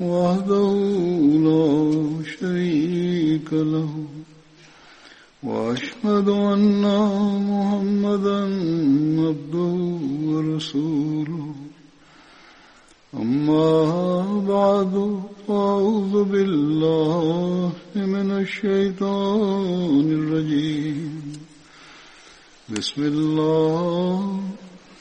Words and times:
وحده 0.00 0.72
لا 1.46 1.66
شريك 2.40 3.52
له 3.52 3.90
وأشهد 5.42 6.28
أن 6.28 6.82
محمدا 7.50 8.40
عبده 9.28 9.74
ورسوله. 10.24 11.54
أما 13.14 13.72
بعد 14.48 15.20
فأعوذ 15.48 16.24
بالله 16.24 17.72
من 17.96 18.30
الشيطان 18.30 20.06
الرجيم. 20.10 21.22
بسم 22.68 23.02
الله 23.02 24.31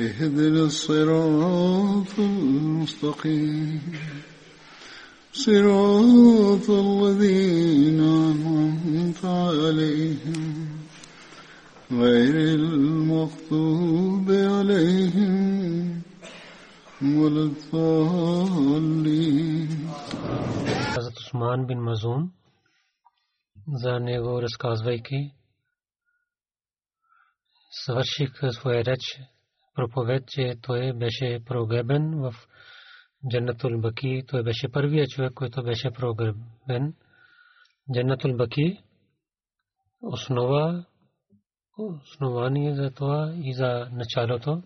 اهدنا 0.00 0.62
الصراط 0.64 2.18
المستقيم 2.18 3.80
صراط 5.32 6.70
الذين 6.70 8.00
أنعمت 8.00 9.24
عليهم 9.24 10.68
غير 11.92 12.34
المغضوب 12.54 14.30
عليهم 14.30 16.02
ولا 17.02 17.42
الضالين 17.50 18.72
Хазрат 20.92 21.18
Усман 21.18 21.66
бин 21.66 21.80
Мазун 21.82 22.32
за 23.66 23.98
него 23.98 24.42
разказвайки 24.42 25.34
свърших 27.70 28.30
своя 28.52 28.84
реч 28.84 29.20
проповед, 29.77 30.23
че 30.27 30.55
той 30.61 30.93
беше 30.93 31.39
прогребен 31.45 32.21
в 32.21 32.33
Джаннатул 33.31 33.81
Баки. 33.81 34.23
Той 34.27 34.43
беше 34.43 34.71
първият 34.71 35.09
човек, 35.09 35.33
който 35.33 35.63
беше 35.63 35.91
прогребен. 35.91 36.93
Джаннатул 37.93 38.37
Баки 38.37 38.79
основа 40.01 40.85
основание 41.77 42.75
за 42.75 42.91
това 42.91 43.33
и 43.43 43.53
за 43.53 43.89
началото, 43.91 44.63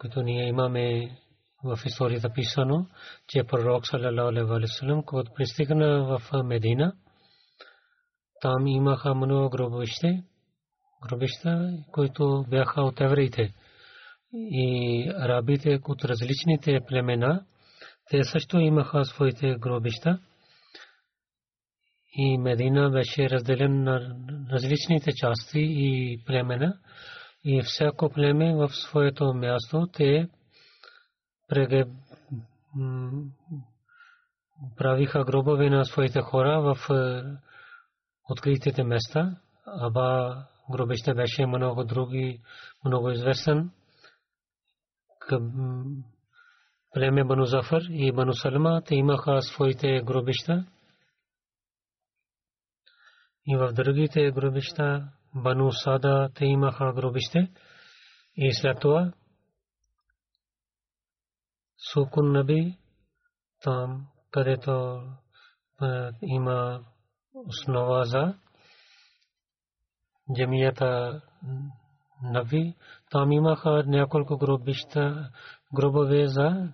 като 0.00 0.22
ние 0.22 0.48
имаме 0.48 1.18
в 1.64 1.78
историята 1.86 2.32
писано, 2.32 2.86
че 3.28 3.44
пророк 3.44 3.86
саллалаху 3.86 4.54
гробища, 11.08 11.72
които 11.92 12.44
бяха 12.48 12.82
от 12.82 13.00
евреите. 13.00 13.54
И 14.32 15.12
арабите 15.16 15.80
от 15.88 16.04
различните 16.04 16.80
племена, 16.88 17.44
те 18.10 18.24
също 18.24 18.58
имаха 18.58 19.04
своите 19.04 19.54
гробища. 19.58 20.18
И 22.16 22.38
Медина 22.38 22.90
беше 22.90 23.30
разделен 23.30 23.82
на 23.82 24.16
различните 24.52 25.12
части 25.12 25.60
и 25.60 26.18
племена. 26.26 26.78
И 27.44 27.62
всяко 27.62 28.10
племе 28.10 28.54
в 28.54 28.68
своето 28.68 29.34
място 29.34 29.86
те 29.92 30.28
правиха 34.76 35.24
гробове 35.24 35.70
на 35.70 35.84
своите 35.84 36.20
хора 36.20 36.60
в 36.60 36.76
откритите 38.30 38.84
места. 38.84 39.36
Аба 39.66 40.36
гробище 40.70 41.14
беше 41.14 41.46
много 41.46 41.84
други, 41.84 42.40
много 42.84 43.10
известен. 43.10 43.70
Племе 46.92 47.24
Бану 47.24 47.44
Зафар 47.44 47.82
и 47.90 48.12
Бану 48.12 48.32
Салма, 48.32 48.82
те 48.82 48.94
имаха 48.94 49.42
своите 49.42 50.02
гробища. 50.02 50.66
И 53.46 53.56
в 53.56 53.72
другите 53.72 54.30
гробища, 54.30 55.08
Бану 55.34 55.72
Сада, 55.72 56.28
те 56.34 56.44
имаха 56.44 56.92
гробище. 56.92 57.50
И 58.36 58.54
след 58.54 58.80
това 58.80 59.12
Сукун 61.92 62.32
Наби, 62.32 62.78
там, 63.62 64.06
където 64.30 65.02
има 66.22 66.84
основа 67.34 68.04
за 68.04 68.34
Наби, 72.22 72.74
там 73.10 73.32
имаха 73.32 73.82
няколко 73.86 74.38
гробища, 74.38 75.30
гробове 75.74 76.26
за 76.26 76.68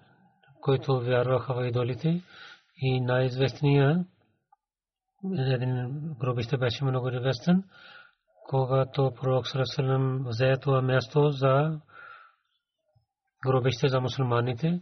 които 0.61 1.00
вярваха 1.00 1.55
в 1.55 1.69
идолите. 1.69 2.22
И 2.77 3.00
най-известният 3.00 4.06
един 5.39 5.91
гробище 6.21 6.56
беше 6.56 6.84
много 6.84 7.09
известен, 7.09 7.65
когато 8.49 9.12
пророк 9.21 9.49
Сарасалам 9.49 10.25
взе 10.27 10.56
това 10.62 10.83
място 10.83 11.31
за 11.31 11.81
гробище 13.47 13.89
за 13.89 14.00
мусулманите. 14.00 14.81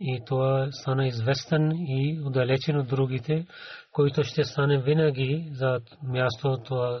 И 0.00 0.22
това 0.26 0.68
стана 0.70 1.06
известен 1.06 1.72
и 1.72 2.20
отдалечен 2.24 2.78
от 2.78 2.88
другите, 2.88 3.46
които 3.92 4.22
ще 4.24 4.44
стане 4.44 4.82
винаги 4.82 5.48
за 5.52 5.80
място 6.02 6.58
това 6.64 7.00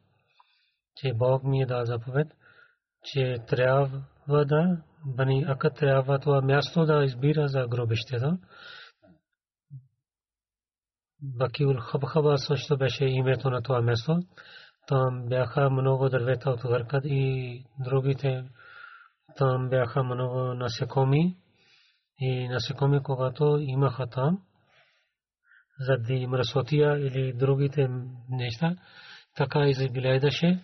че 0.95 1.13
Бог 1.13 1.43
ми 1.43 1.61
е 1.61 1.65
дал 1.65 1.85
заповед, 1.85 2.27
че 3.03 3.37
трябва 3.47 4.03
да 4.27 4.83
Бани 5.05 5.45
Акът 5.47 5.75
трябва 5.75 6.19
това 6.19 6.41
място 6.41 6.85
да 6.85 7.03
избира 7.03 7.47
за 7.47 7.67
гробището. 7.67 8.37
Бакиул 11.21 11.77
Хабхаба 11.79 12.37
също 12.37 12.77
беше 12.77 13.05
името 13.05 13.49
на 13.49 13.61
това 13.61 13.81
място. 13.81 14.19
Там 14.87 15.25
бяха 15.29 15.69
много 15.69 16.09
дървета 16.09 16.49
от 16.49 16.61
Гаркат 16.61 17.03
и 17.05 17.65
другите 17.79 18.43
там 19.37 19.69
бяха 19.69 20.03
много 20.03 20.39
насекоми 20.39 21.37
и 22.19 22.47
насекоми, 22.47 23.03
когато 23.03 23.57
имаха 23.61 24.07
там, 24.07 24.41
заради 25.79 26.27
мръсотия 26.27 27.07
или 27.07 27.33
другите 27.33 27.89
неща, 28.29 28.75
така 29.35 29.67
изглеждаше, 29.67 30.63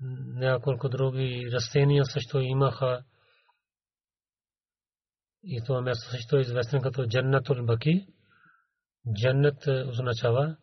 няколко 0.00 0.88
други 0.88 1.50
растения 1.52 2.04
също 2.04 2.38
имаха. 2.38 3.04
И 5.42 5.62
това 5.66 5.80
място 5.80 6.10
също 6.10 6.36
е 6.36 6.40
известно 6.40 6.80
като 6.80 7.06
Джаннатул 7.06 7.66
Баки. 7.66 8.06
Джаннат 9.14 9.66
означава 9.66 10.56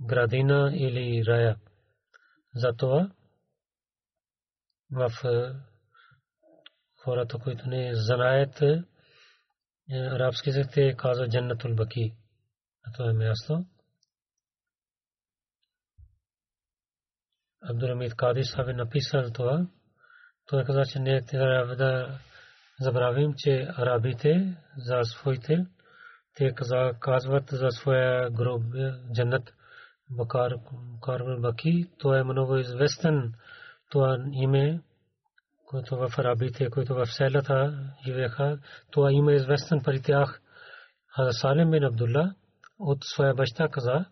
градина 0.00 0.72
или 0.74 1.24
рая. 1.26 1.56
Затова 2.54 3.10
в 4.90 5.10
хората, 6.96 7.38
които 7.38 7.68
не 7.68 7.90
знаят 7.94 8.62
арабски 9.90 10.50
език, 10.50 10.66
те 10.72 10.96
казват 10.96 11.30
Джаннатул 11.30 11.74
Баки. 11.74 12.14
Това 12.94 13.10
е 13.10 13.12
място. 13.12 13.64
Абдуламид 17.69 18.15
Кади 18.15 18.43
Саби 18.43 18.73
написал 18.73 19.29
това. 19.33 19.67
Той 20.47 20.63
каза, 20.63 20.83
че 20.85 20.99
не 20.99 21.21
трябва 21.21 21.75
да 21.75 22.19
забравим, 22.79 23.33
че 23.37 23.67
арабите 23.77 24.57
за 24.77 25.03
своите, 25.03 25.65
те 26.35 26.53
казват 26.99 27.49
за 27.49 27.71
своя 27.71 28.29
гроб 28.29 28.63
джаннат 29.13 29.53
Бакар 30.09 30.51
Карбал 31.01 31.39
Баки. 31.39 31.89
Това 31.97 32.19
е 32.19 32.23
много 32.23 32.57
известен 32.57 33.33
това 33.89 34.17
име, 34.33 34.81
което 35.65 35.95
в 35.97 36.09
арабите, 36.17 36.69
които 36.69 36.95
в 36.95 37.05
селата 37.05 37.89
живееха, 38.05 38.59
това 38.91 39.11
име 39.11 39.31
е 39.31 39.35
известен 39.35 39.81
при 39.83 40.01
тях. 40.01 40.41
Салим 41.31 41.71
бин 41.71 41.83
Абдулла 41.83 42.35
от 42.79 42.97
своя 43.03 43.33
баща 43.33 43.67
каза, 43.67 44.05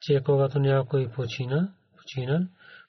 че 0.00 0.22
когато 0.24 0.58
някой 0.58 1.08
почина, 1.08 1.74
починал, 1.96 2.40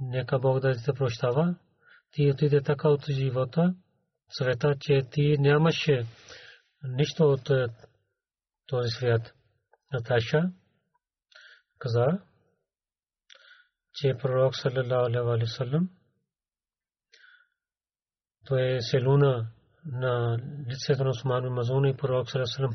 нека 0.00 0.38
Бог 0.38 0.60
да 0.60 0.82
те 0.84 0.92
прощава. 0.92 1.54
Ти 2.10 2.30
отиде 2.30 2.62
така 2.62 2.88
от 2.88 3.10
живота, 3.10 3.74
света, 4.30 4.76
че 4.80 5.02
ти 5.10 5.36
нямаше 5.38 6.06
нищо 6.84 7.24
от 7.32 7.50
този 8.66 8.88
свят. 8.90 9.34
Наташа 9.92 10.42
каза, 11.78 12.06
че 13.94 14.14
пророк 14.22 14.56
саллалаху 14.56 15.30
алейхи 15.30 15.52
салlam 15.52 15.88
той 18.44 18.78
се 18.80 19.00
луна 19.00 19.48
на 19.84 20.38
лицето 20.68 21.04
на 21.04 21.10
Усман 21.10 21.44
Мазун 21.44 21.86
и 21.86 21.96
пророк 21.96 22.30
саллалаху 22.30 22.74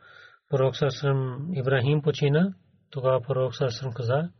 пророк 0.50 0.76
Сасалам 0.76 1.52
Ибрахим 1.54 2.02
почина, 2.02 2.54
тогава 2.90 3.20
пророк 3.20 3.56
Сасалам 3.56 3.94
каза, 3.94 4.30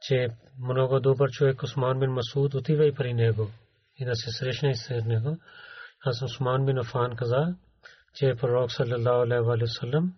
че 0.00 0.28
много 0.58 1.00
добър 1.00 1.30
човек 1.30 1.62
Осман 1.62 1.98
бин 1.98 2.10
Масуд 2.10 2.54
отива 2.54 2.86
и 2.86 2.94
при 2.94 3.14
него 3.14 3.50
и 3.96 4.04
да 4.04 4.14
се 4.14 4.30
срещне 4.30 4.74
с 4.74 4.90
него. 4.90 5.38
Аз 6.04 6.22
Осман 6.22 6.66
бин 6.66 6.78
Афан 6.78 7.16
каза, 7.16 7.56
че 8.14 8.34
пророк 8.40 8.72
саллалаху 8.72 9.22
алейхи 9.22 9.44
ва 9.44 9.66
саллям 9.66 10.14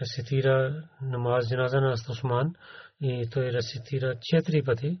рецитира 0.00 0.88
намаз 1.02 1.48
джаназа 1.48 1.80
на 1.80 1.92
Осман 1.92 2.54
и 3.00 3.28
той 3.30 3.52
рецитира 3.52 4.14
четири 4.20 4.62
пъти. 4.62 5.00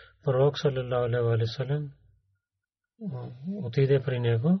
пророк 0.23 0.57
саллалаху 0.57 1.89
отиде 3.63 4.03
при 4.03 4.19
него. 4.19 4.59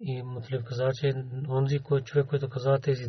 И 0.00 0.22
Мутлив 0.22 0.64
каза, 0.64 0.90
онзи 1.48 1.78
кой 1.78 2.02
човек, 2.02 2.26
който 2.26 2.48
каза 2.48 2.78
тези 2.82 3.08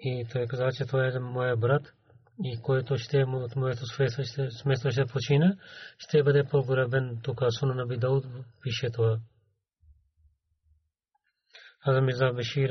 и 0.00 0.24
на 0.24 0.28
той 0.32 0.42
на 0.42 0.42
на 0.42 0.46
на 0.46 0.48
каза, 0.48 0.72
че 0.76 0.86
той 0.86 1.16
е 1.16 1.18
моя 1.18 1.56
брат 1.56 1.92
и 2.44 2.62
който 2.62 2.96
ще 2.96 3.24
от 3.24 3.56
моето 3.56 3.86
сместо 4.50 4.90
ще 4.90 5.06
почина, 5.06 5.56
ще 5.98 6.22
бъде 6.22 6.44
погребен 6.44 7.20
тук. 7.22 7.40
Суна 7.58 7.74
Наби 7.74 7.96
Дауд 7.96 8.24
пише 8.62 8.90
това. 8.90 9.18
Хаза 11.84 12.00
Мирза 12.00 12.32
Башир 12.32 12.70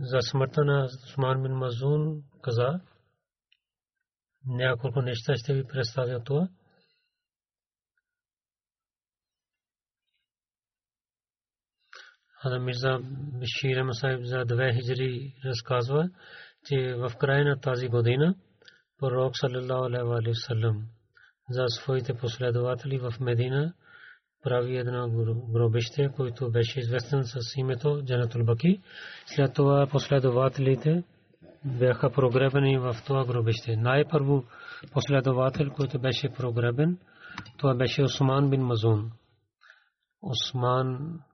за 0.00 0.18
смъртта 0.20 0.64
на 0.64 0.84
Усман 0.84 1.42
бин 1.42 1.52
Мазун 1.52 2.22
каза, 2.42 2.80
няколко 4.46 5.02
неща 5.02 5.36
ще 5.36 5.54
ви 5.54 5.64
представя 5.64 6.20
това. 6.24 6.48
Хаза 12.42 12.58
Мирза 12.58 12.98
Башир 13.40 13.76
Ахмад 13.78 13.94
Сахим 13.94 14.24
за 14.24 14.44
две 14.44 14.72
хиджри 14.72 15.34
разказва, 15.44 16.10
че 16.66 16.94
в 16.94 17.12
края 17.18 17.44
на 17.44 17.60
тази 17.60 17.88
година 17.88 18.34
пророк 18.98 19.32
саллалаху 19.36 20.12
алейхи 20.12 20.28
ва 20.28 20.34
саллям 20.34 20.76
за 21.50 21.64
своите 21.68 22.14
последователи 22.14 22.98
в 22.98 23.14
Медина 23.20 23.74
прави 24.42 24.76
едно 24.76 25.08
гробище, 25.52 26.08
което 26.16 26.50
беше 26.50 26.80
известен 26.80 27.24
с 27.24 27.38
името 27.56 28.02
Джанатул 28.04 28.44
Баки. 28.44 28.80
След 29.26 29.54
това 29.54 29.86
последователите 29.86 31.04
бяха 31.64 32.10
прогребени 32.10 32.78
в 32.78 32.96
това 33.06 33.24
гробище. 33.24 33.76
Най-първо 33.76 34.44
последовател, 34.92 35.70
който 35.70 35.98
беше 35.98 36.28
прогребен, 36.28 36.98
това 37.58 37.74
беше 37.74 38.02
Осман 38.02 38.50
бин 38.50 38.60
Мазун. 38.60 39.10
Осман 40.22 41.18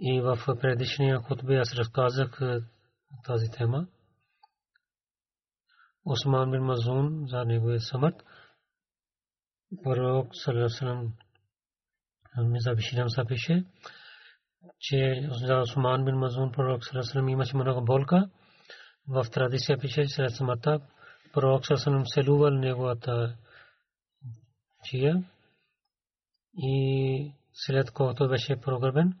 И 0.00 0.20
в 0.20 0.38
предишния 0.60 1.18
хутбе 1.18 1.56
аз 1.56 1.74
разказах 1.74 2.40
тази 3.24 3.50
тема. 3.50 3.86
Осман 6.04 6.50
бин 6.50 6.62
Мазун 6.62 7.26
за 7.28 7.44
неговия 7.44 7.80
смърт 7.80 8.24
пророк 9.82 10.28
саллаллаху 10.32 11.12
Миза 12.38 12.74
Биширам 12.74 13.10
са 13.10 13.24
пише, 13.24 13.64
че 14.78 15.28
за 15.30 15.58
Осман 15.58 16.04
бин 16.04 16.14
Мазун 16.14 16.52
пророк 16.52 16.84
саллаллаху 16.84 17.30
имаше 17.30 17.56
много 17.56 17.84
болка. 17.84 18.30
В 19.08 19.26
традиция 19.30 19.78
пише, 19.78 20.02
че 20.02 20.14
след 20.14 20.30
смъртта 20.30 20.80
пророк 21.32 21.66
саллаллаху 21.66 22.06
селувал 22.06 22.50
неговата 22.50 23.36
чия 24.84 25.24
и 26.58 27.32
след 27.52 27.90
когато 27.90 28.28
беше 28.28 28.60
прогребен 28.60 29.20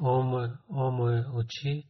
О 0.00 0.22
мое 0.90 1.24
очи, 1.34 1.84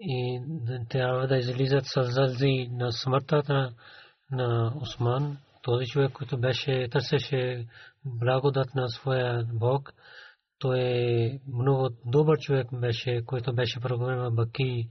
и 0.00 0.40
трябва 0.88 1.26
да 1.26 1.36
излизат 1.36 1.84
сълзи 1.86 2.68
на 2.72 2.92
смъртта 2.92 3.72
на 4.30 4.72
Осман, 4.80 5.38
този 5.62 5.86
човек, 5.86 6.12
който 6.12 6.38
беше 6.38 6.88
търсеше 6.90 7.66
благодат 8.04 8.74
на 8.74 8.88
своя 8.88 9.44
Бог, 9.52 9.92
той 10.58 10.80
е 10.80 11.40
много 11.48 11.88
добър 12.06 12.38
човек 12.38 12.66
беше, 12.72 13.22
който 13.26 13.54
беше 13.54 13.80
програма 13.80 14.30
Баки 14.30 14.88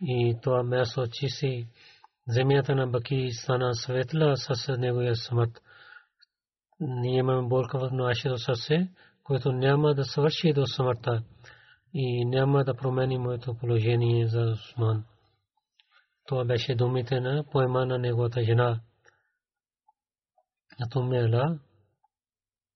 и 0.00 0.36
това 0.42 0.62
място 0.62 1.06
чиси. 1.12 1.68
Земята 2.28 2.74
на 2.74 2.86
Баки 2.86 3.30
стана 3.32 3.74
светла 3.74 4.36
с 4.36 4.76
неговия 4.76 5.16
смърт. 5.16 5.60
Ние 6.80 7.18
имаме 7.18 7.48
болка 7.48 7.78
в 7.78 7.90
нашето 7.92 8.38
сърце, 8.38 8.88
което 9.28 9.52
няма 9.52 9.94
да 9.94 10.04
свърши 10.04 10.52
до 10.52 10.66
смъртта 10.66 11.22
и 11.94 12.24
няма 12.24 12.64
да 12.64 12.74
промени 12.74 13.18
моето 13.18 13.54
положение 13.54 14.28
за 14.28 14.40
Усман. 14.40 15.04
Това 16.26 16.44
беше 16.44 16.74
думите 16.74 17.20
на 17.20 17.44
поема 17.50 17.86
на 17.86 17.98
неговата 17.98 18.42
жена. 18.42 18.80
На 20.80 20.88
Тумела, 20.90 21.58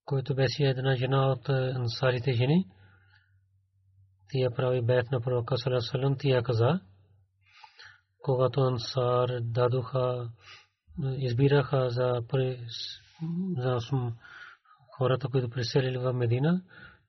който 0.05 0.35
беше 0.35 0.63
една 0.63 0.95
жена 0.95 1.27
от 1.33 1.49
ансарите 1.49 2.33
жени, 2.33 2.67
тия 4.29 4.51
прави 4.51 4.83
бед 4.83 5.11
на 5.11 5.21
пророка 5.21 5.59
Салесалам, 5.59 6.17
тия 6.19 6.43
каза, 6.43 6.81
когато 8.23 8.61
ансар 8.61 9.41
дадоха, 9.41 10.31
избираха 11.17 11.91
за, 11.91 12.23
за 13.57 13.81
хората, 15.02 15.28
които 15.28 15.50
преселили 15.50 15.98
в 15.98 16.14
Медина, 16.14 16.62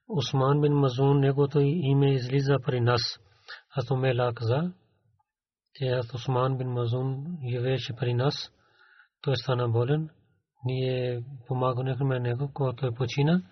Усман 0.09 0.61
бин 0.61 0.73
Мазун, 0.73 1.21
неговото 1.21 1.61
име 1.61 2.15
излиза 2.15 2.57
при 2.65 2.81
нас. 2.81 3.01
Аз 3.77 3.91
Умела 3.91 4.35
каза, 4.35 4.73
че 5.75 5.85
аз 5.85 6.15
Усман 6.15 6.59
бин 6.59 6.69
Мазун 6.69 7.39
живееше 7.51 7.97
при 7.97 8.15
нас. 8.15 8.53
Той 9.23 9.37
стана 9.37 9.69
болен. 9.69 10.11
Ние 10.65 11.23
помагахме 11.47 12.21
него, 12.21 12.51
когато 12.55 12.77
той 12.77 12.95
почина. 12.95 13.43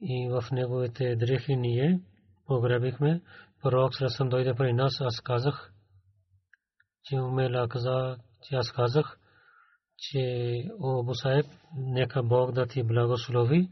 И 0.00 0.28
в 0.30 0.50
неговите 0.52 1.16
дрехи 1.16 1.56
ние 1.56 2.00
погребихме. 2.46 3.22
Пророк 3.62 3.94
Срасъм 3.94 4.28
дойде 4.28 4.54
при 4.54 4.72
нас. 4.72 5.00
Аз 5.00 5.20
казах, 5.20 5.72
че 7.04 7.20
Умела 7.20 7.68
каза, 7.68 8.16
че 8.42 8.54
аз 8.54 8.72
казах, 8.72 9.18
че 9.97 10.63
о 10.79 11.03
Бусаеб, 11.03 11.45
нека 11.77 12.23
Бог 12.23 12.51
да 12.51 12.65
ти 12.65 12.83
благослови. 12.83 13.69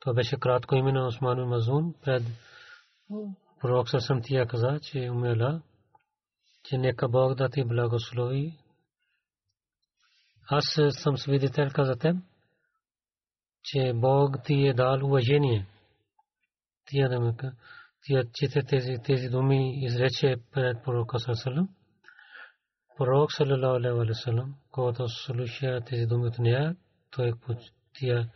Това 0.00 0.14
беше 0.14 0.36
кратко 0.36 0.74
име 0.74 0.92
на 0.92 1.06
Осман 1.06 1.48
Мазун. 1.48 1.94
Пред 2.04 2.22
пророк 3.60 3.88
съм 3.88 4.22
тия 4.22 4.46
каза, 4.46 4.80
че 4.82 5.10
умела, 5.10 5.62
че 6.64 6.78
нека 6.78 7.08
Бог 7.08 7.34
да 7.34 7.48
ти 7.48 7.64
благослови. 7.64 8.58
Аз 10.50 10.64
съм 10.90 11.16
свидетел 11.16 11.68
за 11.78 11.96
теб, 11.96 12.16
че 13.64 13.92
Бог 13.94 14.36
ти 14.44 14.66
е 14.66 14.74
дал 14.74 15.06
уважение. 15.06 15.66
Тия 16.86 17.08
тия 18.06 18.24
чете 18.32 18.62
тези, 18.62 18.94
тези 19.04 19.28
думи 19.28 19.84
изрече 19.84 20.36
пред 20.52 20.84
пророка 20.84 21.18
Салалалам. 21.18 21.68
Пророк 22.96 23.32
Салалалаху 23.32 23.76
алейхи 23.76 24.08
ва 24.08 24.14
салlam, 24.14 24.52
когато 24.70 25.08
слуша 25.08 25.80
тези 25.86 26.06
думи 26.06 26.28
от 26.28 26.38
нея, 26.38 26.76
той 27.10 27.32
тия 27.94 28.30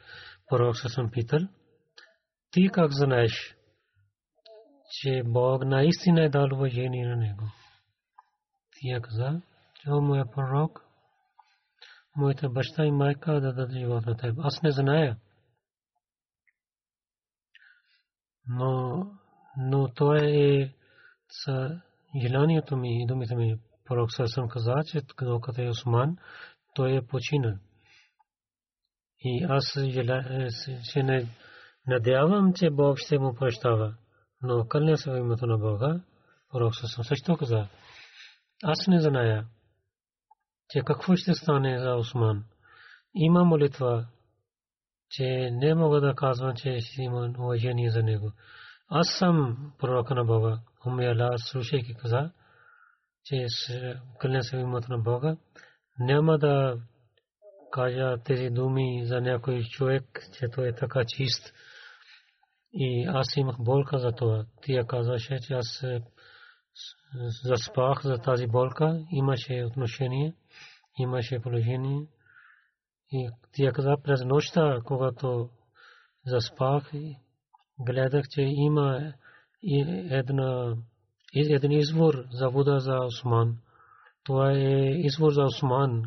пророк 0.49 0.77
съм 0.77 1.11
питал, 1.11 1.41
ти 2.51 2.69
как 2.73 2.91
знаеш, 2.93 3.57
че. 23.31 23.66
Пророк 23.87 24.13
Сърсъм 24.13 24.49
каза, 24.49 24.75
че 24.87 25.01
докато 25.23 25.63
е 25.63 25.69
Осман, 25.69 26.17
той 26.75 26.97
е 26.97 27.07
починал. 27.07 27.55
И 29.21 29.47
аз 29.49 29.65
се 30.83 31.03
не 31.03 31.29
надявам, 31.87 32.53
че 32.55 32.71
Бог 32.71 32.99
ще 32.99 33.19
му 33.19 33.35
прощава. 33.35 33.95
Но 34.43 34.69
кълня 34.69 34.97
се 34.97 35.11
в 35.11 35.19
името 35.19 35.47
на 35.47 35.59
Бога, 35.59 36.01
пророк 36.53 36.77
Сърсъм 36.77 37.05
също 37.05 37.37
каза, 37.37 37.69
аз 38.63 38.87
не 38.89 39.01
зная, 39.01 39.47
че 40.71 40.81
какво 40.87 41.17
ще 41.17 41.35
стане 41.35 41.79
за 41.79 41.95
Осман. 41.95 42.45
Има 43.15 43.45
молитва, 43.45 44.07
че 45.11 45.51
не 45.53 45.75
мога 45.75 46.01
да 46.01 46.15
казвам, 46.15 46.57
че 46.57 46.81
ще 46.81 47.03
има 47.03 47.35
уважение 47.39 47.91
за 47.91 48.03
него. 48.03 48.33
Аз 48.89 49.09
съм 49.19 49.57
пророка 49.79 50.15
на 50.15 50.25
Бога. 50.25 50.59
Уми 50.87 51.07
Аллах, 51.07 51.35
слушайки 51.37 51.95
каза, 51.95 52.31
че 53.27 53.47
кълня 54.19 54.43
се 54.43 54.57
името 54.57 54.93
на 54.93 54.99
Бога, 54.99 55.37
няма 55.99 56.39
да 56.39 56.81
кажа 57.73 58.17
тези 58.25 58.51
думи 58.51 59.03
за 59.05 59.21
някой 59.21 59.63
човек, 59.63 60.05
че 60.39 60.49
той 60.49 60.69
е 60.69 60.75
така 60.75 61.05
чист. 61.07 61.55
И 62.73 63.05
аз 63.09 63.37
имах 63.37 63.57
болка 63.59 63.99
за 63.99 64.13
това. 64.13 64.47
Тя 64.63 64.85
казваше, 64.85 65.39
че 65.41 65.55
аз 65.55 65.85
заспах 67.45 68.03
за 68.03 68.19
тази 68.19 68.47
болка, 68.47 69.05
имаше 69.11 69.65
отношение, 69.65 70.35
имаше 70.99 71.41
положение. 71.41 72.07
И 73.13 73.31
тя 73.53 73.73
каза 73.73 73.97
през 74.03 74.25
нощта, 74.25 74.81
когато 74.85 75.51
заспах, 76.27 76.93
гледах, 77.79 78.29
че 78.29 78.43
има 78.43 79.13
една, 80.11 80.77
един 81.41 81.73
извор 81.73 82.25
за 82.31 82.49
вода 82.49 82.79
за 82.79 82.99
Осман. 83.05 83.57
Това 84.25 84.53
е 84.53 84.91
извор 84.91 85.33
за 85.33 85.43
Осман. 85.43 86.03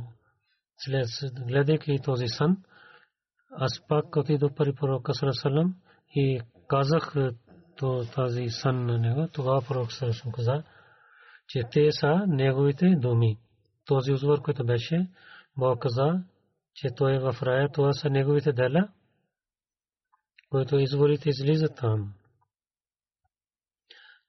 Гледайки 1.47 1.99
този 2.03 2.27
сън, 2.27 2.57
аз 3.51 3.87
пак 3.87 4.15
отидох 4.15 4.53
при 4.55 4.73
пророка 4.73 5.13
Салам 5.13 5.75
и 6.15 6.41
казах 6.67 7.15
тази 8.15 8.49
сън 8.49 8.85
на 8.85 8.97
него. 8.97 9.27
Тогава 9.33 9.61
пророк 9.67 9.91
Салам 9.91 10.31
каза, 10.35 10.63
че 11.47 11.63
те 11.71 11.91
са 11.91 12.23
неговите 12.27 12.95
думи. 12.95 13.37
Този 13.85 14.11
извор, 14.11 14.41
който 14.41 14.65
беше, 14.65 15.09
Бог 15.57 15.81
каза, 15.81 16.23
че 16.73 16.89
той 16.95 17.15
е 17.15 17.19
в 17.19 17.35
рая, 17.43 17.69
това 17.71 17.93
са 17.93 18.09
неговите 18.09 18.53
дела, 18.53 18.89
които 20.49 20.79
изворите 20.79 21.29
излизат 21.29 21.75
там. 21.75 22.13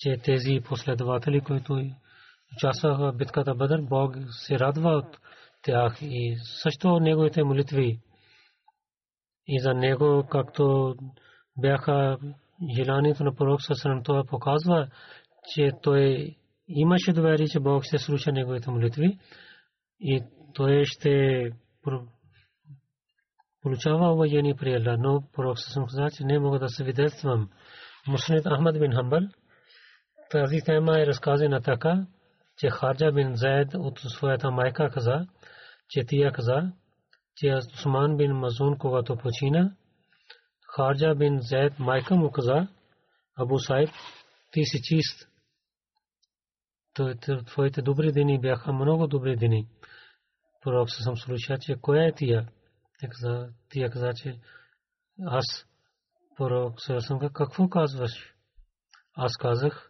че 0.00 0.16
тези 0.24 0.60
последователи, 0.64 1.40
които 1.40 1.82
участваха 2.56 3.12
в 3.12 3.16
битката 3.16 3.54
Бадър, 3.54 3.80
Бог 3.82 4.16
се 4.30 4.58
радва 4.58 4.90
от 4.90 5.18
тях 5.62 5.98
и 6.02 6.36
също 6.62 7.00
неговите 7.00 7.44
молитви. 7.44 8.00
И 9.46 9.60
за 9.60 9.74
него, 9.74 10.26
както 10.30 10.94
бяха 11.58 12.18
желанието 12.76 13.24
на 13.24 13.34
пророк 13.34 13.62
Салам, 13.62 14.02
това 14.02 14.24
показва, 14.24 14.88
че 15.54 15.70
той 15.82 16.36
имаше 16.68 17.12
доверие, 17.12 17.46
че 17.46 17.60
Бог 17.60 17.84
ще 17.84 17.98
слуша 17.98 18.32
неговите 18.32 18.70
молитви 18.70 19.18
и 20.00 20.22
той 20.54 20.84
ще 20.84 21.44
получава 23.62 24.12
уважение 24.12 24.54
при 24.54 24.74
Аллах. 24.74 24.96
Но 24.98 25.22
пророк 25.32 25.58
съм 25.58 25.86
каза, 25.86 26.16
че 26.16 26.24
не 26.24 26.38
мога 26.38 26.58
да 26.58 26.68
се 26.68 26.84
видетствам. 26.84 27.50
Муснит 28.08 28.44
Ахмад 28.44 28.80
бин 28.80 28.92
Хамбал 28.92 29.20
тази 30.30 30.60
тема 30.64 31.00
е 31.00 31.06
разказана 31.06 31.62
така, 31.62 32.06
че 32.56 32.70
Харджа 32.70 33.12
бин 33.12 33.36
Зайд 33.36 33.74
от 33.74 33.98
своята 33.98 34.50
майка 34.50 34.90
каза, 34.90 35.26
че 35.88 36.04
тия 36.06 36.32
каза, 36.32 36.72
че 37.36 37.58
Усман 37.74 38.16
бин 38.16 38.32
Мазун, 38.32 38.78
когато 38.78 39.16
почина, 39.16 39.76
Харджа 40.76 41.14
бин 41.14 41.38
Зайд 41.40 41.78
майка 41.78 42.16
му 42.16 42.30
каза, 42.30 42.68
Абу 43.36 43.58
Сайб, 43.58 43.90
ти 44.50 44.64
си 44.64 44.82
чист. 44.82 45.28
Твоите 47.46 47.82
добри 47.82 48.12
дни 48.12 48.40
бяха 48.40 48.72
много 48.72 49.06
добри 49.06 49.36
дни. 49.36 49.68
Пророк 50.62 50.90
съм 50.90 51.16
слуша, 51.16 51.58
че 51.60 51.76
коя 51.80 52.06
е 52.06 52.12
тия? 52.12 52.48
Тия 53.68 53.90
каза, 53.90 54.12
че 54.14 54.38
аз 55.26 55.66
пророк 56.36 56.74
съм 56.80 57.18
какво 57.32 57.68
казваш? 57.68 58.34
Аз 59.16 59.36
казах, 59.36 59.89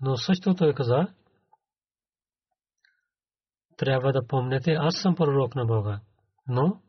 Но 0.00 0.16
също 0.16 0.54
той 0.54 0.74
каза, 0.74 1.14
трябва 3.76 4.12
да 4.12 4.26
помнете, 4.26 4.72
аз 4.72 4.94
съм 5.02 5.14
пророк 5.14 5.54
на 5.54 5.66
Бога. 5.66 6.00
Но, 6.48 6.82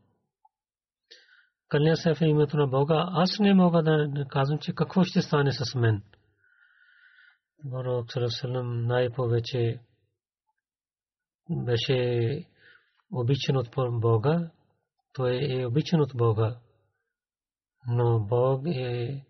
кълня 1.68 1.96
се 1.96 2.16
в 2.16 2.22
името 2.22 2.58
на 2.58 2.68
Бога, 2.68 3.06
аз 3.10 3.40
не 3.40 3.54
мога 3.54 3.84
да 3.84 4.26
казвам, 4.30 4.60
че 4.60 4.76
какво 4.76 5.04
ще 5.04 5.22
стане 5.22 5.52
с 5.52 5.76
мен. 5.76 6.04
Пророк 7.72 8.06
Салам 8.28 8.86
най-повече 8.86 9.80
беше 11.50 12.44
обичан 13.12 13.58
от 13.58 13.70
Бога, 14.02 14.52
той 15.14 15.48
е 15.52 15.66
обичан 15.66 16.02
от 16.02 16.12
Бога. 16.16 16.58
Но 17.88 18.20
Бог 18.20 18.68
е 18.68 19.26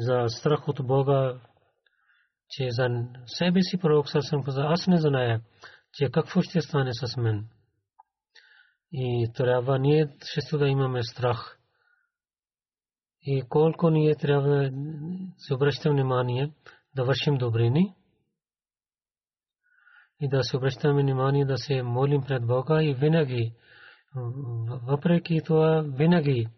за 0.00 0.24
страх 0.28 0.68
от 0.68 0.86
Бога, 0.86 1.40
че 2.48 2.70
за 2.70 2.88
себе 3.26 3.62
си 3.62 3.78
пророк 3.78 4.06
съм 4.08 4.42
каза, 4.44 4.62
аз 4.64 4.86
не 4.86 5.00
зная, 5.00 5.40
че 5.92 6.10
какво 6.10 6.42
ще 6.42 6.60
стане 6.60 6.90
с 6.94 7.16
мен. 7.16 7.48
И 8.92 9.30
трябва 9.34 9.78
ние 9.78 10.08
също 10.20 10.58
да 10.58 10.68
имаме 10.68 11.02
страх. 11.02 11.58
И 13.22 13.42
колко 13.48 13.90
ние 13.90 14.14
трябва 14.14 14.48
да 14.48 14.70
се 15.38 15.54
обръщаме 15.54 15.94
внимание 15.94 16.52
да 16.94 17.04
вършим 17.04 17.38
добрини 17.38 17.94
и 20.20 20.28
да 20.28 20.42
се 20.42 20.56
обръщаме 20.56 21.02
внимание 21.02 21.44
да 21.44 21.56
се 21.56 21.82
молим 21.82 22.22
пред 22.22 22.46
Бога 22.46 22.82
и 22.82 22.94
винаги, 22.94 23.52
въпреки 24.86 25.40
това, 25.44 25.84
винаги 25.86 26.48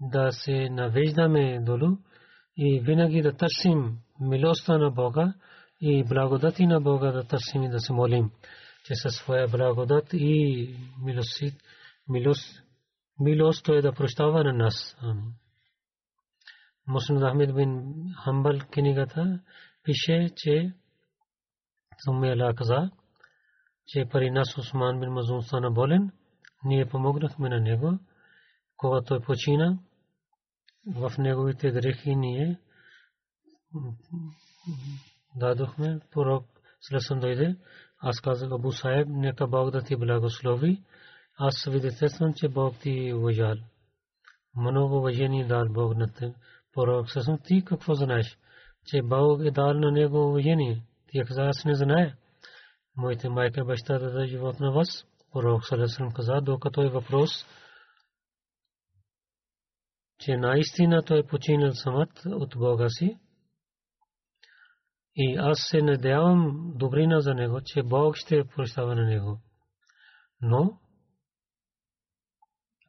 да 0.00 0.32
се 0.32 0.68
навеждаме 0.70 1.60
долу 1.60 1.96
и 2.56 2.80
винаги 2.80 3.22
да 3.22 3.36
търсим 3.36 3.98
милостта 4.22 4.78
на 4.78 4.90
Бога 4.90 5.34
и 5.80 6.04
благодати 6.04 6.66
на 6.66 6.80
Бога 6.80 7.12
да 7.12 7.24
търсим 7.24 7.62
и 7.62 7.68
да 7.68 7.80
се 7.80 7.92
молим, 7.92 8.30
че 8.84 8.94
със 8.94 9.14
своя 9.14 9.48
благодат 9.48 10.08
и 10.12 10.76
милост, 11.02 11.42
милост, 12.08 12.62
милост 13.20 13.64
той 13.64 13.82
да 13.82 13.92
прощава 13.92 14.44
на 14.44 14.52
нас. 14.52 14.96
Мусlim 16.88 17.30
Ахмед 17.30 17.54
бин 17.54 17.94
Хамбал 18.24 18.58
книгата 18.70 19.40
пише, 19.82 20.30
че 20.36 20.74
Сумми 22.04 22.30
Ала 22.32 22.54
каза, 22.54 22.90
че 23.86 24.08
пари 24.12 24.30
нас 24.30 24.58
Усман 24.58 25.00
бин 25.00 25.10
Мазун 25.10 25.42
стана 25.42 25.70
болен, 25.70 26.10
ние 26.64 26.86
помогнахме 26.86 27.48
на 27.48 27.60
него, 27.60 27.98
когато 28.76 29.04
той 29.04 29.20
почина, 29.20 29.78
в 30.86 31.12
неговите 31.18 31.70
грехи 31.70 32.16
ние 32.16 32.58
дадохме, 35.36 36.00
пророк 36.10 36.44
Слесън 36.80 37.20
дойде. 37.20 37.56
Аз 37.98 38.20
казах, 38.20 38.52
Абу 38.52 38.72
Сайб, 38.72 39.08
нека 39.10 39.46
Бог 39.46 39.70
да 39.70 39.82
ти 39.82 39.96
благослови. 39.96 40.82
Аз 41.38 41.54
свидетелствам, 41.54 42.34
че 42.34 42.48
Бог 42.48 42.78
ти 42.78 43.12
уважал. 43.12 43.54
Много 44.56 44.96
уважение 44.96 45.46
дал 45.46 45.68
Бог 45.68 45.96
на 45.96 46.12
те. 46.12 46.34
Пророк 46.74 47.10
Слесън, 47.10 47.38
ти 47.44 47.64
какво 47.64 47.94
знаеш? 47.94 48.38
Че 48.86 49.02
Бог 49.02 49.40
е 49.44 49.50
дал 49.50 49.74
на 49.74 49.92
него 49.92 50.28
уважение. 50.28 50.82
Ти 51.06 51.24
каза, 51.26 51.42
аз 51.42 51.64
не 51.64 51.74
знае. 51.74 52.14
Моите 52.96 53.28
майка 53.28 53.64
баща 53.64 53.98
да 53.98 54.10
даде 54.10 54.26
живот 54.26 54.60
на 54.60 54.72
вас. 54.72 55.06
Пророк 55.32 55.66
Слесън 55.66 56.12
каза, 56.12 56.40
докато 56.42 56.82
е 56.82 56.88
въпрос, 56.88 57.46
че 60.18 60.36
наистина 60.36 61.02
той 61.02 61.26
починал 61.26 61.72
самът 61.72 62.22
от 62.26 62.54
Бога 62.58 62.88
си. 62.88 63.18
И 65.16 65.36
аз 65.36 65.58
се 65.70 65.82
надявам 65.82 66.72
добрина 66.74 67.20
за 67.20 67.34
него, 67.34 67.60
че 67.64 67.82
Бог 67.82 68.16
ще 68.16 68.44
прощава 68.44 68.94
на 68.94 69.02
него. 69.02 69.40
Но, 70.40 70.80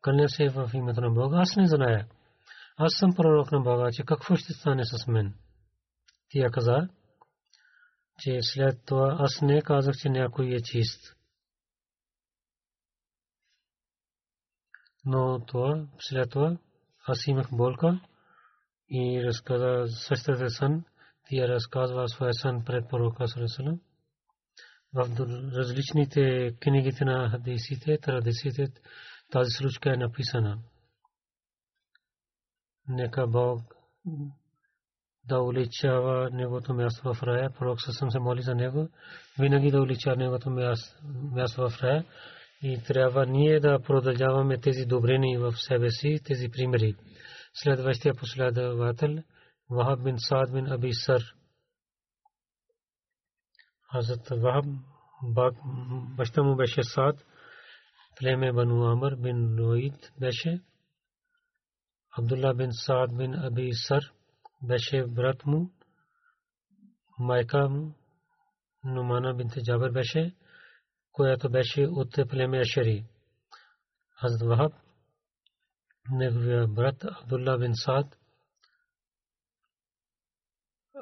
кълня 0.01 0.29
се 0.29 0.49
в 0.49 0.71
името 0.73 1.01
на 1.01 1.11
Бога, 1.11 1.37
аз 1.37 1.55
не 1.55 1.67
зная. 1.67 2.07
Аз 2.77 2.93
съм 2.99 3.15
пророк 3.15 3.51
на 3.51 3.59
Бога, 3.59 3.89
че 3.91 4.03
какво 4.03 4.35
ще 4.35 4.53
стане 4.53 4.85
с 4.85 5.07
мен. 5.07 5.33
Тя 6.29 6.49
каза, 6.51 6.89
че 8.19 8.39
след 8.41 8.85
това 8.85 9.17
аз 9.19 9.41
не 9.41 9.61
казах, 9.61 9.95
че 9.95 10.09
някой 10.09 10.47
е 10.47 10.61
чист. 10.61 11.15
Но 15.05 15.45
това, 15.45 15.87
след 15.99 16.29
това, 16.29 16.57
аз 17.07 17.27
имах 17.27 17.47
болка 17.51 18.01
и 18.89 19.23
разказа 19.23 19.87
същата 19.87 20.49
сън, 20.49 20.85
тя 21.35 21.47
разказва 21.47 22.09
своя 22.09 22.33
сън 22.33 22.63
пред 22.65 22.89
пророка 22.89 23.27
Сарасалам. 23.27 23.79
В 24.93 25.09
различните 25.57 26.51
книгите 26.59 27.05
на 27.05 27.29
хадисите, 27.29 27.97
традициите, 27.97 28.67
тази 29.31 29.49
случка 29.49 29.93
е 29.93 29.97
написана. 29.97 30.59
Нека 32.87 33.27
Бог 33.27 33.61
да 35.27 35.39
уличава 35.39 36.29
неговото 36.31 36.73
място 36.73 37.13
в 37.13 37.23
рая. 37.23 37.49
Пророк 37.59 37.81
съм 37.81 38.11
се 38.11 38.19
моли 38.19 38.41
за 38.41 38.55
него. 38.55 38.89
Винаги 39.39 39.71
да 39.71 39.81
уличава 39.81 40.15
неговото 40.15 40.49
място 40.49 41.69
в 41.69 41.83
рая. 41.83 42.05
И 42.61 42.83
трябва 42.87 43.25
ние 43.25 43.59
да 43.59 43.79
продължаваме 43.79 44.57
тези 44.57 44.85
добрини 44.85 45.37
в 45.37 45.53
себе 45.57 45.89
си, 45.89 46.19
тези 46.25 46.49
примери. 46.49 46.95
Следващия 47.53 48.13
последовател 48.13 49.23
وہب 49.69 49.99
بن 50.03 50.17
سعد 50.17 50.47
بن 50.53 50.71
ابی 50.71 50.91
سر۔ 51.05 51.23
حضرت 53.89 54.31
وہب 54.31 54.65
بشتم 56.17 56.55
بیش 56.55 56.79
سعد 56.95 57.17
فلیم 58.17 58.41
بنو 58.55 58.77
عمر 58.91 59.15
بن 59.15 59.37
نوید 59.55 59.99
بیش 60.19 60.47
عبداللہ 62.13 62.51
بن 62.53 62.71
سعد 62.85 63.07
بن 63.17 63.33
ابی 63.45 63.69
سر 63.87 64.03
بیش 64.67 64.87
برتم 65.15 65.51
مائکہ 67.17 67.63
نمانہ 68.83 69.31
بن 69.37 69.47
تجابر 69.47 69.89
بیش 69.89 70.13
کویا 71.15 71.35
تو 71.35 71.49
بیش 71.49 71.79
ات 71.97 72.19
فلیم 72.31 72.53
اشری 72.59 72.99
حضرت 74.17 74.43
وہب 74.43 74.73
نے 76.19 76.29
برت 76.75 77.05
عبداللہ 77.05 77.55
بن 77.57 77.73
سعد 77.85 78.22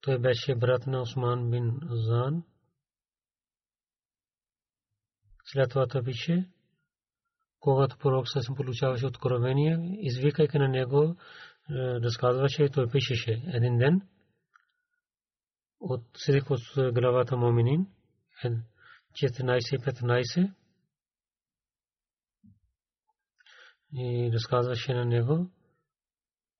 той 0.00 0.18
беше 0.18 0.54
брат 0.54 0.86
на 0.86 1.00
Осман 1.00 1.50
бин 1.50 1.80
Зан. 1.90 2.44
След 5.44 5.70
това 5.70 5.86
той 5.86 6.02
пише, 6.02 6.48
когато 7.60 7.98
пророк 7.98 8.28
се 8.28 8.40
получаваше 8.56 9.06
откровение, 9.06 9.98
извикайки 10.00 10.58
на 10.58 10.68
него, 10.68 11.16
разказваше, 11.70 12.68
той 12.68 12.90
пишеше 12.90 13.42
един 13.46 13.78
ден 13.78 14.08
от 15.80 16.04
седих 16.16 16.50
от 16.50 16.60
главата 16.94 17.36
Моминин, 17.36 17.86
14-15 19.12 20.54
и 23.92 24.30
разказваше 24.32 24.94
на 24.94 25.04
него, 25.04 25.50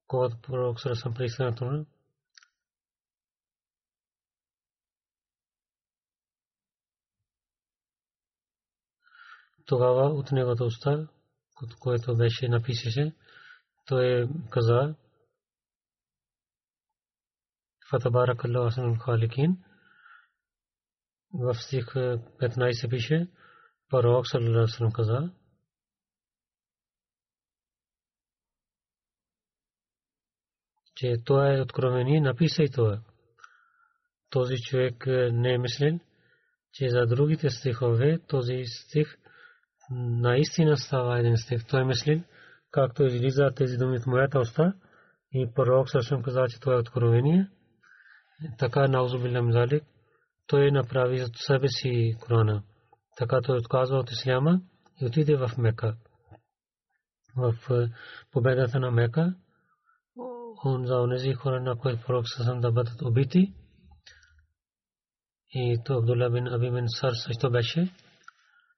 когато 0.07 0.41
пророк 0.41 0.81
съм 0.81 1.15
пристигна 1.15 1.87
тогава 9.69 10.09
от 10.11 10.33
неговата 10.33 10.65
уста, 10.65 11.09
от 11.63 11.75
което 11.79 12.17
беше 12.17 12.49
написаше, 12.49 13.15
той 13.87 14.23
е 14.23 14.29
каза 14.51 14.95
Фатабарак 17.91 18.45
Аллах 18.45 18.67
Асанул 18.67 18.97
Халикин 18.97 19.65
в 21.33 21.55
стих 21.55 21.87
15 21.87 22.91
пише 22.91 23.29
Пророк 23.89 24.27
Салалалаху 24.29 24.93
каза 24.95 25.31
че 30.97 31.17
това 31.25 31.55
е 31.55 31.61
откровение, 31.61 32.21
написай 32.21 32.69
това. 32.69 33.01
Този 34.31 34.57
човек 34.57 35.07
не 35.33 35.55
е 35.55 35.59
мислен, 35.59 36.01
че 36.73 36.89
за 36.89 37.07
другите 37.07 37.51
стихове 37.51 38.19
този 38.19 38.65
стих 38.65 39.19
наистина 39.91 40.77
става 40.77 41.19
един 41.19 41.37
стих. 41.37 41.67
Той 41.67 41.81
е 41.81 41.85
мислен, 41.85 42.25
както 42.71 43.05
излиза 43.05 43.51
тези 43.57 43.77
думи 43.77 43.97
от 43.97 44.07
моята 44.07 44.41
уста 44.41 44.73
и 45.33 45.51
пророк 45.55 45.91
също 45.91 46.23
каза, 46.23 46.45
че 46.49 46.61
това 46.61 46.75
е 46.75 46.79
откровение 46.79 47.49
така 48.59 48.89
наузубилля 48.89 49.53
залик, 49.53 49.85
той 50.47 50.71
направи 50.71 51.19
за 51.19 51.27
себе 51.35 51.69
си 51.69 52.17
Корана. 52.21 52.63
Така 53.17 53.41
той 53.41 53.59
отказва 53.59 53.99
от 53.99 54.11
Исляма 54.11 54.61
и 55.01 55.07
отиде 55.07 55.37
в 55.37 55.51
Мека. 55.59 55.97
В 57.37 57.55
е, 57.71 57.91
победата 58.33 58.81
на 58.81 58.91
Мека, 58.91 59.35
он 60.65 60.87
за 60.87 60.97
онези 60.97 61.33
хора, 61.33 61.61
на 61.61 61.77
които 61.77 62.03
пророк 62.07 62.29
Сасан 62.29 62.61
да 62.61 62.73
бъдат 62.73 63.03
убити. 63.03 63.55
И 65.51 65.79
то 65.85 65.99
Абдулла 65.99 66.31
бин 66.31 66.49
Аби 66.49 66.71
бин 66.71 66.85
Сар 66.89 67.13
също 67.13 67.51
беше, 67.51 67.93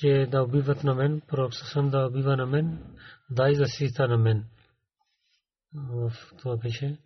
че 0.00 0.26
да 0.30 0.42
убиват 0.42 0.84
на 0.84 0.94
мен, 0.94 1.20
пророк 1.28 1.54
Сасам 1.54 1.90
да 1.90 2.06
убива 2.06 2.36
на 2.36 2.46
мен, 2.46 2.96
дай 3.30 3.54
защита 3.54 4.08
на 4.08 4.18
мен. 4.18 4.46
В 5.74 6.12
това 6.38 6.60
пише 6.60 6.98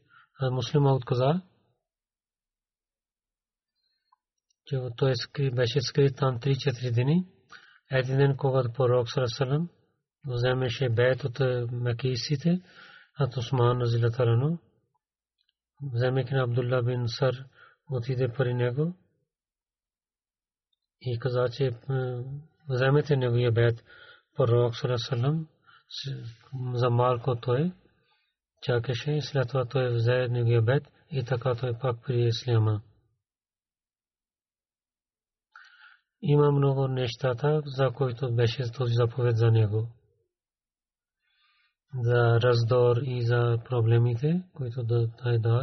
муслима 0.50 0.94
отказа, 0.94 1.42
че 4.66 4.80
той 4.96 5.14
беше 5.50 5.80
скрит 5.80 6.16
там 6.16 6.40
3-4 6.40 6.94
дни. 6.94 7.26
Един 7.90 8.16
ден, 8.16 8.37
когато 8.37 8.72
пророк 8.72 9.11
Сарасалам 9.11 9.68
вземеше 10.26 10.88
бед 10.88 11.24
от 11.24 11.40
мекисите, 11.72 12.62
от 13.20 13.37
Осман 13.37 13.78
Назилатарано, 13.78 14.59
вземайки 15.92 16.35
на 16.35 16.42
Абдулла 16.42 16.83
бин 16.83 17.04
Сар, 17.09 17.35
отиде 17.90 18.33
при 18.33 18.54
него 18.54 18.94
и 21.00 21.18
каза, 21.18 21.48
че 21.52 21.70
вземете 22.68 23.16
неговия 23.16 23.53
бед 23.53 23.85
пророк 24.37 24.74
Салам 24.77 25.48
за 26.74 26.90
малко 26.90 27.37
той 27.37 27.72
чакаше 28.62 29.12
и 29.12 29.22
след 29.22 29.48
това 29.48 29.64
той 29.64 29.94
взе 29.94 30.29
неговия 30.29 30.62
бед 30.62 30.83
и 31.11 31.24
така 31.24 31.55
той 31.55 31.79
пак 31.79 31.96
при 32.07 32.27
исляма. 32.27 32.83
Има 36.22 36.50
много 36.50 36.88
нещата, 36.88 37.62
за 37.66 37.90
които 37.90 38.35
беше 38.35 38.72
този 38.72 38.94
заповед 38.94 39.37
за 39.37 39.50
него. 39.50 39.88
За 42.00 42.40
раздор 42.40 42.96
и 42.96 43.22
за 43.22 43.59
проблемите, 43.64 44.42
които 44.55 44.83
да 44.83 45.07
дай 45.07 45.38
дал. 45.38 45.62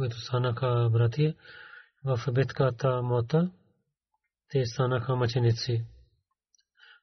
които 0.00 0.20
станаха 0.20 0.88
братия 0.92 1.34
в 2.04 2.32
битката 2.32 3.02
Мота, 3.02 3.50
те 4.48 4.66
станаха 4.66 5.16
мъченици. 5.16 5.84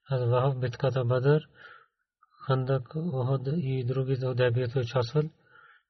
А 0.10 0.18
в 0.18 0.56
битката 0.60 1.06
Бадър, 1.06 1.50
Хандак, 2.46 2.96
Оход 2.96 3.42
и 3.48 3.84
другите 3.86 4.26
Худайбията 4.26 4.80
участват 4.80 5.26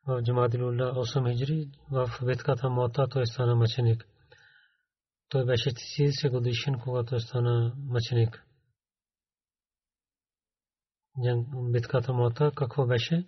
в 0.07 0.21
Джамадилулла 0.21 0.93
8 0.93 1.31
хиджри, 1.31 1.69
в 1.91 2.09
битката 2.25 2.69
Мота 2.69 3.07
той 3.07 3.27
стана 3.27 3.55
мъченик. 3.55 4.05
Той 5.29 5.45
беше 5.45 5.69
30 5.69 6.29
годишен, 6.29 6.79
когато 6.79 7.19
стана 7.19 7.73
мъченик. 7.77 8.43
Битката 11.71 12.13
Мота 12.13 12.51
какво 12.55 12.85
беше? 12.85 13.27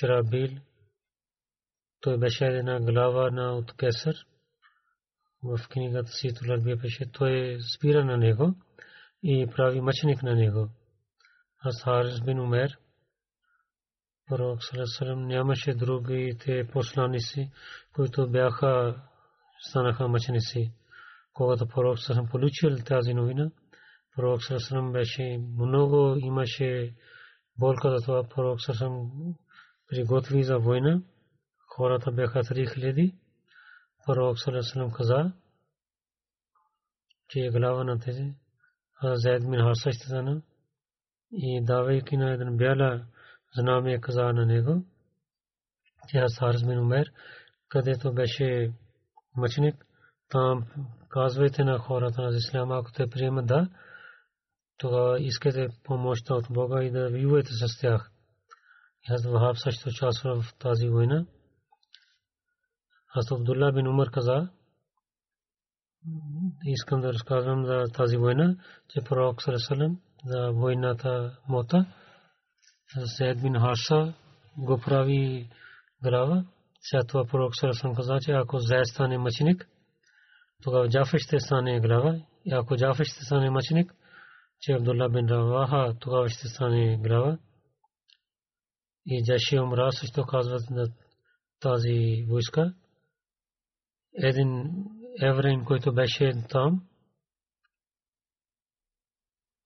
Шрабил. 0.00 0.50
Той 2.00 2.18
беше 2.18 2.44
една 2.44 2.80
глава 2.80 3.30
на 3.30 3.52
от 3.52 3.76
Кесър. 3.76 4.16
В 5.42 5.68
книгата 5.68 6.10
си 6.10 6.34
Туларбия 6.34 6.76
беше. 6.76 7.12
Той 7.12 7.58
спира 7.76 8.04
на 8.04 8.16
него 8.16 8.54
и 9.22 9.46
прави 9.56 9.80
мъченик 9.80 10.22
на 10.22 10.34
него. 10.34 10.68
Аз 11.58 11.82
Харис 11.84 12.20
бин 12.20 12.40
Умер, 12.40 12.78
пророк 14.26 14.64
Салесалем, 14.64 15.26
нямаше 15.26 15.74
другите 15.74 16.68
посланици, 16.72 17.50
които 17.94 18.30
бяха 18.30 19.02
станаха 19.68 20.08
мъченици. 20.08 20.72
Когато 21.32 21.66
пророк 21.66 21.98
Салесалем 21.98 22.28
получил 22.30 22.76
тази 22.76 23.14
новина, 23.14 23.50
пророк 24.16 24.44
Салесалем 24.44 24.92
беше 24.92 25.38
много, 25.58 26.16
имаше 26.18 26.94
болка 27.58 27.96
за 27.96 28.04
това 28.04 28.28
пророк 28.28 28.60
Салесалем 28.60 29.10
приготви 29.90 30.42
за 30.44 30.58
война. 30.58 31.02
Хората 31.76 32.12
бяха 32.12 32.38
3000. 32.44 33.14
Пророк 34.06 34.38
Салесалам 34.38 34.92
каза, 34.92 35.32
че 37.28 37.40
е 37.40 37.50
глава 37.50 37.84
на 37.84 37.98
тези. 37.98 38.34
Зайд 39.02 39.42
мин 39.42 39.60
Харса 39.60 39.92
стана. 39.92 40.42
И 41.32 41.64
давайки 41.64 42.16
на 42.16 42.30
един 42.30 42.56
бяла 42.56 43.06
знаме 43.56 44.00
каза 44.00 44.22
на 44.22 44.46
него, 44.46 44.84
че 46.08 46.18
аз 46.18 46.38
Харс 46.38 46.62
мин 46.62 46.78
Умер, 46.78 47.12
където 47.68 48.14
беше 48.14 48.72
мъченик, 49.36 49.86
там 50.28 50.64
казвайте 51.08 51.64
на 51.64 51.78
хората 51.78 52.22
на 52.22 52.36
Исляма, 52.36 52.78
ако 52.78 52.92
те 52.92 53.06
приемат 53.10 53.46
да, 53.46 53.68
тогава 54.78 55.20
искате 55.20 55.68
помощта 55.84 56.34
от 56.34 56.46
Бога 56.50 56.84
и 56.84 56.90
да 56.90 57.10
воювате 57.10 57.50
с 57.52 57.80
тях. 57.80 58.09
Аз 59.08 59.24
Вахаб 59.24 59.56
също 59.58 59.88
участва 59.88 60.42
в 60.42 60.54
тази 60.58 60.88
война. 60.88 61.26
Аз 63.14 63.32
Абдулла 63.32 63.72
бин 63.72 63.88
Умар 63.88 64.10
каза, 64.10 64.48
искам 66.64 67.00
да 67.00 67.12
разказвам 67.12 67.66
за 67.66 67.84
тази 67.94 68.16
война, 68.16 68.56
че 68.88 69.00
пророк 69.04 69.42
Сарасалам 69.42 70.00
за 70.24 70.50
войната 70.52 71.38
Мота, 71.48 71.86
Сейд 73.04 73.42
бин 73.42 73.60
Харса 73.60 74.14
го 74.58 74.80
прави 74.80 75.50
глава. 76.02 76.44
След 76.80 77.08
това 77.08 77.24
пророк 77.24 77.56
Сарасалам 77.56 77.96
каза, 77.96 78.18
че 78.20 78.32
ако 78.32 78.58
Зайд 78.58 78.86
стане 78.86 79.18
мъченик, 79.18 79.68
тогава 80.62 80.88
Джафер 80.88 81.18
ще 81.18 81.40
стане 81.40 81.80
глава. 81.80 82.14
И 82.44 82.52
ако 82.52 82.76
Джафер 82.76 83.04
ще 83.04 83.24
стане 83.24 83.50
мъченик, 83.50 83.94
че 84.60 84.72
Абдулла 84.72 85.08
бин 85.08 85.26
Раваха 85.26 85.94
тогава 86.00 86.28
ще 86.28 86.48
стане 86.48 86.96
глава 86.96 87.38
и 89.06 89.24
Джаши 89.24 89.58
Умра 89.58 89.92
също 89.92 90.26
казват 90.26 90.70
на 90.70 90.92
тази 91.60 92.24
войска. 92.28 92.74
Един 94.14 94.84
еврейн, 95.22 95.64
който 95.64 95.94
беше 95.94 96.32
там, 96.48 96.88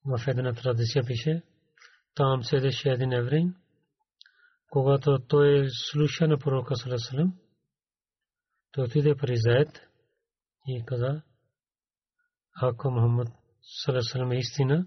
в 0.04 0.28
една 0.28 0.52
традиция 0.52 1.04
пише, 1.06 1.42
там 2.14 2.42
седеше 2.42 2.90
един 2.90 3.12
еврейн, 3.12 3.54
когато 4.70 5.18
той 5.28 5.68
слуша 5.70 6.28
на 6.28 6.38
пророка 6.38 6.76
Салесалем, 6.76 7.32
той 8.72 8.84
отиде 8.84 9.16
при 9.16 9.36
Заед 9.36 9.80
и 10.66 10.84
каза, 10.86 11.22
ако 12.62 12.90
Мухаммад 12.90 13.28
Салесалем 13.62 14.32
е 14.32 14.38
истина, 14.38 14.86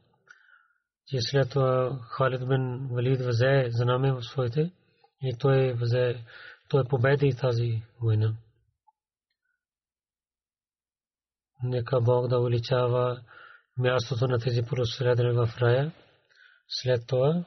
че 1.07 1.17
след 1.21 1.49
това 1.49 1.99
Халид 2.01 2.47
бин 2.47 2.87
Валид 2.91 3.21
взе 3.21 3.67
знаме 3.69 4.11
в 4.11 4.21
своите 4.23 4.71
и 5.21 5.35
той 5.39 5.73
взе, 5.73 6.25
той 6.69 6.83
победи 6.83 7.35
тази 7.41 7.83
война. 8.01 8.35
Нека 11.63 12.01
Бог 12.01 12.27
да 12.27 12.39
увеличава 12.39 13.21
мястото 13.77 14.27
на 14.27 14.39
тези 14.39 14.61
проследвания 14.61 15.33
в 15.33 15.57
рая. 15.57 15.91
След 16.67 17.07
това 17.07 17.45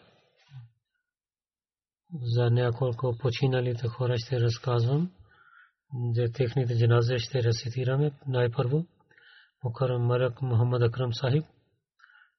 за 2.23 2.51
няколко 2.51 3.17
починалите 3.19 3.89
хора 3.89 4.19
ще 4.19 4.41
разказвам. 4.41 5.11
За 6.15 6.33
техните 6.33 6.79
джаназе 6.79 7.19
ще 7.19 7.43
рецитираме 7.43 8.13
най-първо. 8.27 8.87
Мукарам 9.65 10.07
Мухаммад 10.43 10.83
Акрам 10.83 11.13
Сахиб, 11.13 11.45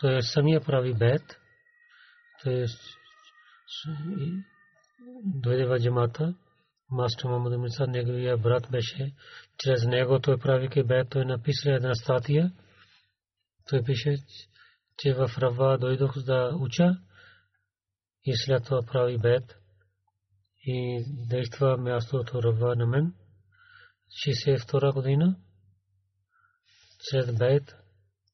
той 0.00 0.22
самия 0.22 0.60
прави 0.60 0.94
бед. 0.94 1.22
Той 2.42 2.66
дойде 5.24 5.66
в 5.66 5.78
джамата. 5.78 6.34
Мастер 6.90 7.28
Мамад 7.28 7.60
Миса, 7.60 7.86
неговия 7.86 8.36
брат 8.36 8.70
беше. 8.70 9.14
Чрез 9.58 9.84
него 9.84 10.20
той 10.20 10.38
прави 10.38 10.68
ке 10.68 10.84
бед. 10.84 11.10
Той 11.10 11.24
написа 11.24 11.70
една 11.70 11.94
статия. 11.94 12.52
Той 13.68 13.82
пише, 13.82 14.16
че 14.98 15.14
в 15.14 15.30
Рава 15.38 15.78
дойдох 15.78 16.18
да 16.18 16.50
уча 16.60 16.90
и 18.24 18.32
след 18.36 18.64
това 18.64 18.82
прави 18.82 19.18
бед 19.18 19.56
и 20.66 21.04
действа 21.28 21.76
мястото 21.76 22.42
Рава 22.42 22.76
на 22.76 22.86
мен. 22.86 23.14
62 24.26 24.94
година 24.94 25.36
след 27.00 27.38
бед 27.38 27.79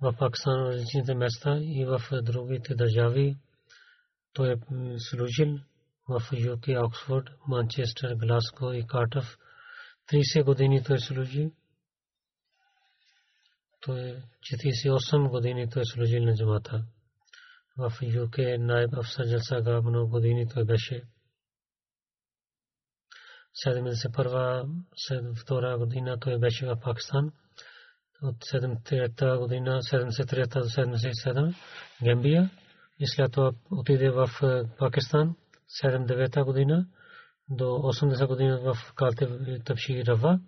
в 0.00 0.14
Пакистан, 0.18 0.64
в 0.64 0.68
различните 0.68 1.14
места 1.14 1.58
и 1.62 1.84
в 1.84 2.00
другите 2.22 2.74
държави. 2.74 3.36
Той 4.32 4.52
е 4.52 4.56
служил 4.98 5.58
в 6.08 6.22
ЮК, 6.32 6.68
Оксфорд, 6.84 7.30
Манчестър, 7.48 8.14
Гласго 8.14 8.72
и 8.72 8.86
Картъв. 8.86 9.38
30 10.12 10.44
години 10.44 10.82
той 10.82 11.00
служи. 11.00 11.50
Той 13.80 14.22
48 14.54 15.28
години 15.28 15.70
той 15.70 15.86
служил 15.86 16.24
на 16.24 16.36
джамата. 16.36 16.84
В 17.76 17.92
ЮК 18.02 18.38
Найб 18.58 18.94
Афсар 18.94 19.26
Джалсага 19.26 19.82
много 19.82 20.10
години 20.10 20.48
той 20.48 20.64
беше. 20.64 21.02
71 23.66 25.78
година 25.78 26.18
той 26.20 26.38
беше 26.38 26.66
в 26.66 26.80
Пакистан 26.80 27.32
от 28.23 28.35
73-та 28.35 29.37
година, 29.37 29.79
73-та 29.81 30.59
до 30.59 30.65
77 30.65 31.55
Гамбия. 32.03 32.49
И 32.99 33.07
след 33.07 33.31
това 33.31 33.51
отиде 33.71 34.09
в 34.09 34.29
Пакистан 34.77 35.35
79-та 35.83 36.43
година 36.43 36.87
до 37.49 37.63
80 37.63 38.27
година 38.27 38.59
в 38.59 38.93
Калте 38.95 39.27
Тапши 39.65 40.03
Рава 40.07 40.39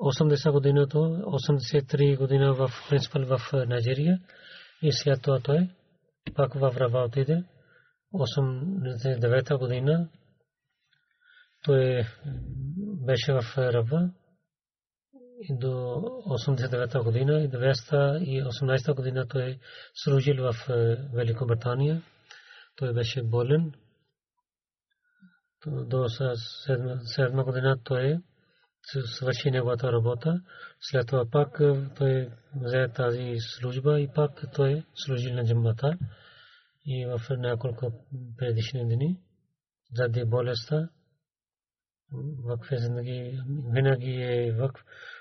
80 0.00 0.50
година 0.52 0.86
до 0.86 0.98
83 0.98 2.16
година 2.16 2.54
в 2.54 2.70
принципал 2.88 3.24
в 3.24 3.52
Найджерия 3.52 4.20
и 4.82 4.92
след 4.92 5.22
това 5.22 5.40
той 5.40 5.68
пак 6.34 6.54
в 6.54 6.72
Рава 6.76 7.04
отиде. 7.04 7.44
89-та 8.14 9.56
година 9.56 10.08
той 11.64 12.06
беше 13.06 13.32
в 13.32 13.58
Рава 13.58 14.10
до 15.48 15.76
89 16.26 17.02
година 17.04 17.40
и 17.40 17.50
218 17.50 18.94
година 18.94 19.28
той 19.28 19.58
служил 19.94 20.52
в 20.52 20.54
Великобритания. 21.14 22.02
Той 22.76 22.92
беше 22.92 23.22
болен. 23.22 23.72
До 25.66 25.96
7 25.96 27.44
година 27.44 27.78
той 27.84 28.18
свърши 29.04 29.50
неговата 29.50 29.92
работа. 29.92 30.40
След 30.80 31.06
това 31.06 31.30
пак 31.30 31.60
той 31.96 32.30
взе 32.56 32.88
тази 32.94 33.34
служба 33.38 34.00
и 34.00 34.08
пак 34.14 34.42
той 34.54 34.84
служил 34.94 35.34
на 35.34 35.44
джамата. 35.44 35.98
И 36.86 37.06
в 37.06 37.36
няколко 37.36 37.92
предишни 38.38 38.84
дни 38.84 39.20
заради 39.94 40.24
болестта 40.24 40.88
вакфе 42.44 42.78
зиндagi 42.78 43.38
винаги 43.74 44.14
е 44.22 44.52
вакф 44.52 44.80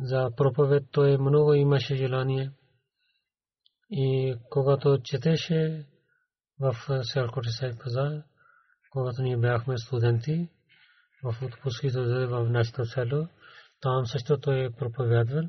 за 0.00 0.30
проповед 0.36 0.84
той 0.90 1.18
много 1.18 1.54
имаше 1.54 1.96
желание. 1.96 2.52
И 3.90 4.36
когато 4.50 4.98
четеше 5.04 5.86
в 6.60 6.76
Селкоти 7.02 7.50
Сайд 7.50 7.78
каза, 7.78 8.22
когато 8.90 9.22
ние 9.22 9.36
бяхме 9.36 9.78
студенти 9.78 10.48
в 11.22 11.42
отпуските 11.42 12.00
в 12.00 12.50
нашето 12.50 12.84
село, 12.84 13.28
там 13.80 14.06
също 14.06 14.40
той 14.40 14.64
е 14.64 14.70
проповядвал. 14.70 15.44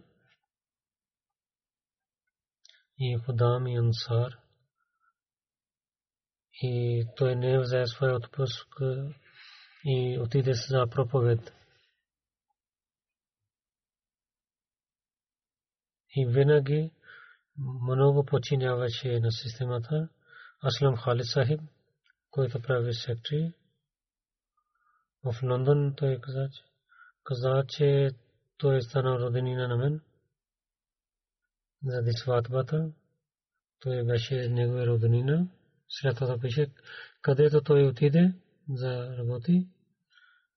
И 3.00 3.18
Худам 3.26 3.68
и 3.68 3.78
Ансар. 3.78 4.38
И 6.62 7.06
той 7.16 7.36
не 7.36 7.60
взе 7.60 7.86
своя 7.86 8.16
отпуск 8.16 8.68
и 9.86 10.20
отиде 10.20 10.54
за 10.54 10.88
проповед. 10.92 11.54
И 16.17 16.27
винаги 16.27 16.91
много 17.83 18.25
починяваше 18.25 19.21
на 19.21 19.33
системата. 19.33 20.09
Аслам 20.67 20.97
Халид 20.97 21.27
Сахиб, 21.27 21.61
който 22.31 22.63
прави 22.63 22.95
сектори, 22.95 23.53
в 25.25 25.43
Лондон 25.43 25.95
той 25.97 26.19
каза, 26.21 26.49
каза, 27.25 27.65
че 27.69 28.11
той 28.57 28.83
стана 28.83 29.19
роденина 29.19 29.69
на 29.69 29.77
мен. 29.77 30.01
Заради 31.85 32.13
сватбата, 32.13 32.93
той 33.81 34.05
беше 34.05 34.49
негова 34.49 34.87
роденина. 34.87 35.49
След 35.89 36.17
това 36.17 36.39
пише, 36.39 36.71
където 37.23 37.61
той 37.61 37.87
отиде 37.87 38.35
за 38.69 39.17
работи, 39.19 39.69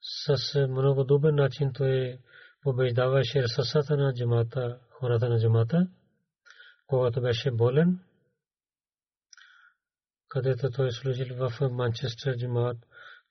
с 0.01 0.67
много 0.67 1.03
добър 1.03 1.33
начин 1.33 1.73
той 1.73 2.19
побеждаваше 2.61 3.43
ръсасата 3.43 3.97
на 3.97 4.13
джамата, 4.13 4.79
хората 5.00 5.28
на 5.28 5.40
джамата, 5.40 5.88
когато 6.86 7.20
беше 7.20 7.50
болен, 7.50 8.00
където 10.28 10.70
той 10.70 10.92
служил 10.92 11.36
в 11.36 11.70
Манчестър 11.70 12.36
джамат, 12.36 12.76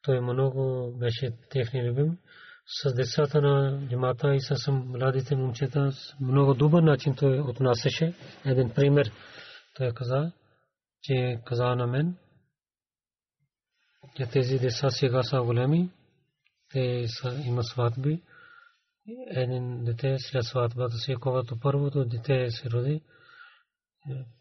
той 0.01 0.21
много 0.21 0.91
беше 0.97 1.31
техни 1.49 1.89
любим. 1.89 2.17
С 2.67 2.93
децата 2.93 3.41
на 3.41 3.87
джамата 3.89 4.35
и 4.35 4.41
с 4.41 4.71
младите 4.71 5.35
момчета 5.35 5.91
много 6.21 6.53
добър 6.53 6.83
начин 6.83 7.15
той 7.15 7.39
отнасяше. 7.39 8.13
Един 8.45 8.69
пример 8.69 9.11
той 9.75 9.93
каза, 9.93 10.31
че 11.01 11.39
каза 11.45 11.75
на 11.75 11.87
мен, 11.87 12.17
че 14.15 14.25
тези 14.25 14.59
деца 14.59 14.89
сега 14.89 15.23
са 15.23 15.41
големи, 15.41 15.89
те 16.69 17.07
са, 17.07 17.41
има 17.45 17.63
сватби. 17.63 18.21
Един 19.27 19.83
дете 19.83 20.15
след 20.19 20.43
сватбата 20.43 20.97
си, 20.97 21.15
когато 21.15 21.59
първото 21.59 22.05
дете 22.05 22.51
се 22.51 22.69
роди, 22.69 23.01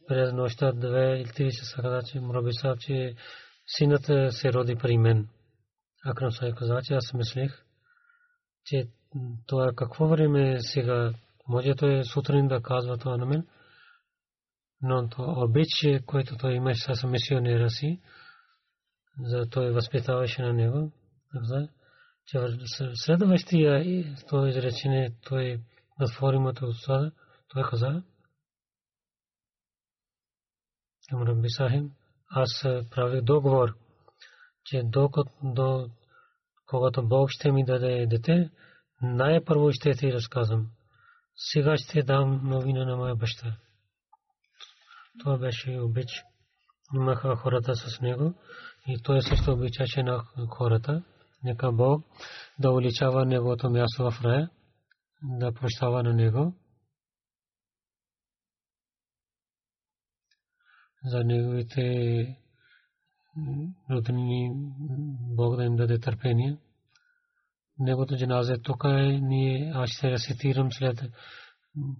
през 0.08 0.32
нощта 0.32 0.72
две 0.72 1.20
или 1.20 1.32
три 1.32 1.52
часа 1.52 1.82
каза, 1.82 2.02
че 2.02 2.20
Мрабисав, 2.20 2.78
че 2.78 3.14
синът 3.66 4.04
се 4.34 4.52
роди 4.52 4.76
при 4.76 4.98
мен. 4.98 5.28
Акрам 6.06 6.30
Сай 6.30 6.52
каза, 6.52 6.80
че 6.84 6.94
аз 6.94 7.14
мислех, 7.14 7.64
че 8.64 8.88
това 9.46 9.72
какво 9.76 10.08
време 10.08 10.60
сега, 10.60 11.12
може 11.48 11.74
той 11.74 12.04
сутрин 12.04 12.48
да 12.48 12.62
казва 12.62 12.98
това 12.98 13.16
на 13.16 13.26
мен, 13.26 13.46
но 14.82 15.08
то 15.08 15.34
обич, 15.36 16.02
който 16.06 16.36
той 16.36 16.54
имаше 16.54 16.94
с 16.94 17.06
мисионера 17.06 17.70
си, 17.70 18.00
за 19.20 19.46
той 19.50 19.70
възпитаваше 19.70 20.42
на 20.42 20.52
него. 20.52 20.92
Че 21.32 21.68
следващия 22.94 24.04
това 24.28 24.48
изречение, 24.48 25.14
той 25.28 25.60
възформата 26.00 26.66
от 26.66 26.82
това, 26.82 27.10
той 27.48 27.62
каза, 27.70 28.02
Рабби 31.12 31.48
Сахим, 31.48 31.90
аз 32.30 32.62
правих 32.90 33.22
договор, 33.22 33.74
че 34.64 34.82
до 35.42 35.90
когато 36.66 37.08
Бог 37.08 37.30
ще 37.30 37.52
ми 37.52 37.64
даде 37.64 38.06
дете, 38.06 38.50
най-първо 39.02 39.72
ще 39.72 39.94
ти 39.94 40.12
разказвам. 40.12 40.70
Сега 41.36 41.76
ще 41.76 42.02
дам 42.02 42.40
новина 42.44 42.84
на 42.84 42.96
моя 42.96 43.16
баща. 43.16 43.56
Това 45.20 45.38
беше 45.38 45.78
обич. 45.78 46.22
Имаха 46.94 47.36
хората 47.36 47.74
с 47.74 48.00
него 48.00 48.34
и 48.86 49.02
той 49.02 49.22
също 49.22 49.52
обичаше 49.52 50.02
на 50.02 50.24
хората. 50.48 51.02
Нека 51.43 51.71
Бог 51.71 52.03
да 52.59 52.71
увеличава 52.71 53.25
неговото 53.25 53.69
място 53.69 54.11
в 54.11 54.21
рая, 54.23 54.49
да 55.23 55.53
прощава 55.53 56.03
на 56.03 56.13
него. 56.13 56.53
За 61.05 61.23
неговите 61.23 62.38
роднини 63.89 64.51
Бог 65.36 65.55
да 65.55 65.63
им 65.63 65.75
даде 65.75 65.99
търпение. 65.99 66.57
Негото 67.80 68.17
джаназе 68.17 68.57
тук 68.57 68.84
е, 68.84 69.19
ние 69.21 69.71
аз 69.75 69.89
ще 69.89 70.11
рецитирам 70.11 70.71
след 70.71 71.01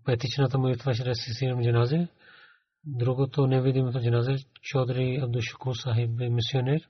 петичната 0.06 0.58
молитва 0.58 0.94
ще 0.94 1.06
рецитирам 1.06 1.64
джаназе. 1.64 2.08
Другото 2.86 3.48
невидимото 3.48 4.02
джаназе, 4.02 4.36
Чодри 4.62 5.20
Абдушуку 5.24 5.76
Сахиб 5.76 6.22
е 6.22 6.30
мисионер. 6.30 6.90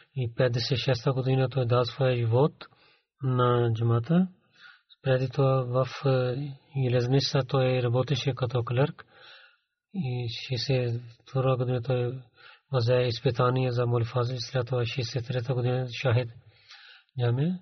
И 0.15 0.33
56 0.35 1.13
година 1.13 1.49
той 1.49 1.65
дал 1.65 1.85
своя 1.85 2.15
живот 2.15 2.53
на 3.23 3.73
джамата. 3.73 4.27
Преди 5.01 5.29
това 5.29 5.63
в 5.63 5.87
Елезница 6.87 7.39
той 7.47 7.83
работеше 7.83 8.33
като 8.35 8.63
клерк 8.63 9.05
и 9.93 10.27
62 10.29 11.57
година 11.57 11.81
той 11.81 12.21
взе 12.73 12.95
изпитание 12.95 13.71
за 13.71 13.85
Мулфазил, 13.85 14.37
след 14.39 14.67
това 14.67 14.81
63 14.81 15.53
година 15.53 15.87
шахид 16.01 16.29
джаме. 17.19 17.59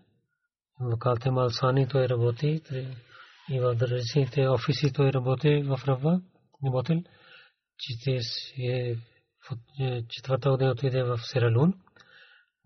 В 0.80 0.98
Калтемал 1.00 1.50
Сани 1.50 1.88
той 1.88 2.10
работи 2.10 2.62
и 3.50 3.60
в 3.60 3.76
държавните 3.76 4.48
офиси 4.48 4.94
той 4.94 5.14
работи 5.14 5.64
в 5.64 5.80
Рава, 5.88 6.22
работил. 6.66 7.04
Четвърта 10.10 10.50
година 10.50 10.72
отиде 10.72 11.04
в 11.04 11.18
Сералун. 11.18 11.74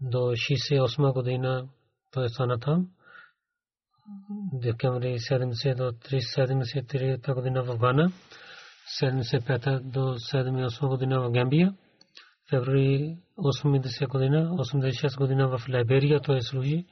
До 0.02 0.18
68 0.18 1.14
година 1.14 1.70
той 2.12 2.30
стана 2.30 2.60
там. 2.60 2.90
Декември 4.54 5.20
70 5.20 5.76
до 5.76 5.92
73 5.92 7.34
година 7.34 7.64
в 7.64 7.78
Гана. 7.78 8.12
75 9.02 9.80
до 9.80 10.00
78 10.00 10.88
година 10.88 11.22
в 11.22 11.32
Гамбия, 11.32 11.74
февруари 12.50 13.18
80 13.38 14.08
година, 14.08 14.50
86 14.58 15.18
година 15.18 15.58
в 15.58 15.70
Либерия 15.70 16.22
той 16.22 16.42
служи. 16.42 16.86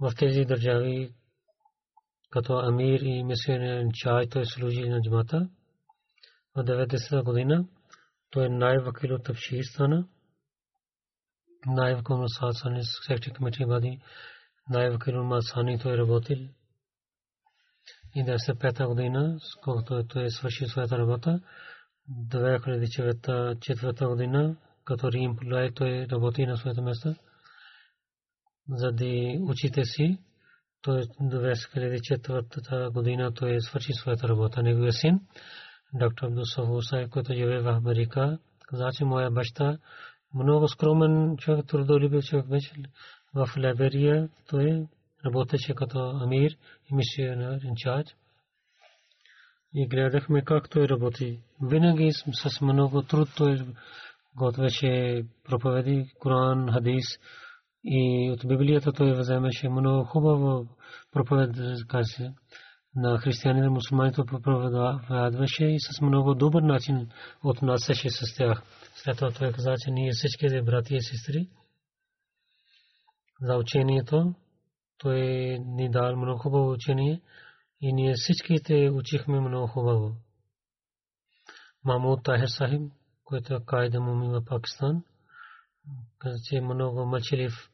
В 0.00 0.12
тези 0.18 0.44
държави 0.44 1.14
като 2.30 2.58
амир 2.58 3.00
и 3.00 3.24
мисионер 3.24 3.86
чай 3.94 4.28
той 4.28 4.46
служи 4.46 4.88
на 4.88 5.00
джамата. 5.00 5.48
В 6.56 6.64
90 6.64 7.22
година 7.22 7.66
той 8.30 8.48
най-вакил 8.48 9.14
от 9.14 9.24
Табшир 9.24 9.62
стана. 9.62 10.08
Най-вакил 11.66 12.16
на 12.16 12.28
Сасани 12.28 12.80
секретар 12.84 13.36
комитет 13.36 13.68
бъде 13.68 13.98
най-вакил 14.70 15.24
Масани 15.24 15.78
той 15.78 15.98
работил 15.98 16.38
и 18.14 18.24
95 18.24 18.86
година, 18.86 19.38
когато 19.62 20.06
той 20.08 20.30
свършил 20.30 20.68
своята 20.68 20.98
работа, 20.98 21.40
2004 22.10 24.08
година, 24.08 24.56
като 24.84 25.12
Рим 25.12 25.36
Пулай, 25.36 25.70
той 25.74 26.06
работи 26.12 26.46
на 26.46 26.56
своето 26.56 26.82
место. 26.82 27.14
Заради 28.68 29.38
учите 29.40 29.84
си, 29.84 30.18
той 30.82 31.02
2004 31.02 32.92
година 32.92 33.34
той 33.34 33.60
свърши 33.60 33.92
своята 33.92 34.28
работа. 34.28 34.62
Неговия 34.62 34.92
син, 34.92 35.20
доктор 35.94 36.26
Абдусов 36.26 36.70
Усай, 36.70 37.08
който 37.08 37.34
живее 37.34 37.60
в 37.60 37.68
Америка, 37.68 38.38
каза, 38.60 38.88
че 38.98 39.04
моя 39.04 39.30
баща 39.30 39.78
много 40.34 40.68
скромен 40.68 41.36
човек, 41.36 41.66
трудолюбив 41.66 42.24
човек 42.24 42.46
беше 42.46 42.72
в 43.34 43.48
Либерия, 43.56 44.28
той 44.48 44.86
работеше 45.26 45.74
като 45.74 45.98
амир 46.22 46.50
и 46.90 46.94
мисионер 46.94 47.60
инчарж. 47.64 48.16
И 49.74 49.88
гледахме 49.88 50.44
как 50.44 50.70
той 50.70 50.88
работи. 50.88 51.40
Винаги 51.62 52.10
с 52.12 52.60
много 52.60 53.02
труд 53.02 53.28
той 53.36 53.66
готвеше 54.36 55.22
проповеди, 55.44 56.12
Коран, 56.18 56.72
хадис 56.72 57.06
и 57.84 58.30
от 58.30 58.48
Библията 58.48 58.92
той 58.92 59.18
вземеше 59.18 59.68
много 59.68 60.04
хубаво 60.04 60.66
проповед 61.12 61.50
на 62.96 63.18
християните, 63.18 63.68
мусулманите 63.68 64.22
проповядваше 64.26 65.64
и 65.64 65.80
с 65.80 66.00
много 66.00 66.34
добър 66.34 66.62
начин 66.62 67.08
отнасяше 67.44 68.10
с 68.10 68.36
тях. 68.36 68.62
След 68.94 69.16
това 69.16 69.30
той 69.30 69.52
каза, 69.52 69.74
че 69.78 69.90
ние 69.90 70.12
всички 70.12 70.62
брати 70.62 70.94
и 70.94 71.02
сестри, 71.02 71.48
за 73.40 73.56
учението. 73.56 74.34
Той 74.98 75.20
ни 75.58 75.90
дал 75.90 76.16
много 76.16 76.38
хубаво 76.38 76.70
учение 76.70 77.20
и 77.80 77.92
ние 77.92 78.14
всичките 78.14 78.90
учихме 78.90 79.40
много 79.40 79.66
хубаво. 79.66 80.16
Мамуд 81.84 82.24
Тахир 82.24 82.46
Сахиб, 82.46 82.92
който 83.24 83.54
е 83.54 83.64
кайда 83.66 84.00
муми 84.00 84.28
в 84.28 84.44
Пакистан, 84.44 85.04
каза, 86.18 86.36
че 86.44 86.60
много 86.60 87.06
мълчалив 87.06 87.70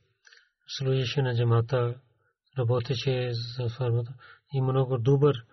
служеше 0.66 1.23
на 1.23 1.37
джамата, 1.37 2.01
работеше 2.59 3.31
за 3.33 3.68
фармата 3.68 4.14
и 4.55 4.61
много 4.61 4.99
добър 4.99 5.47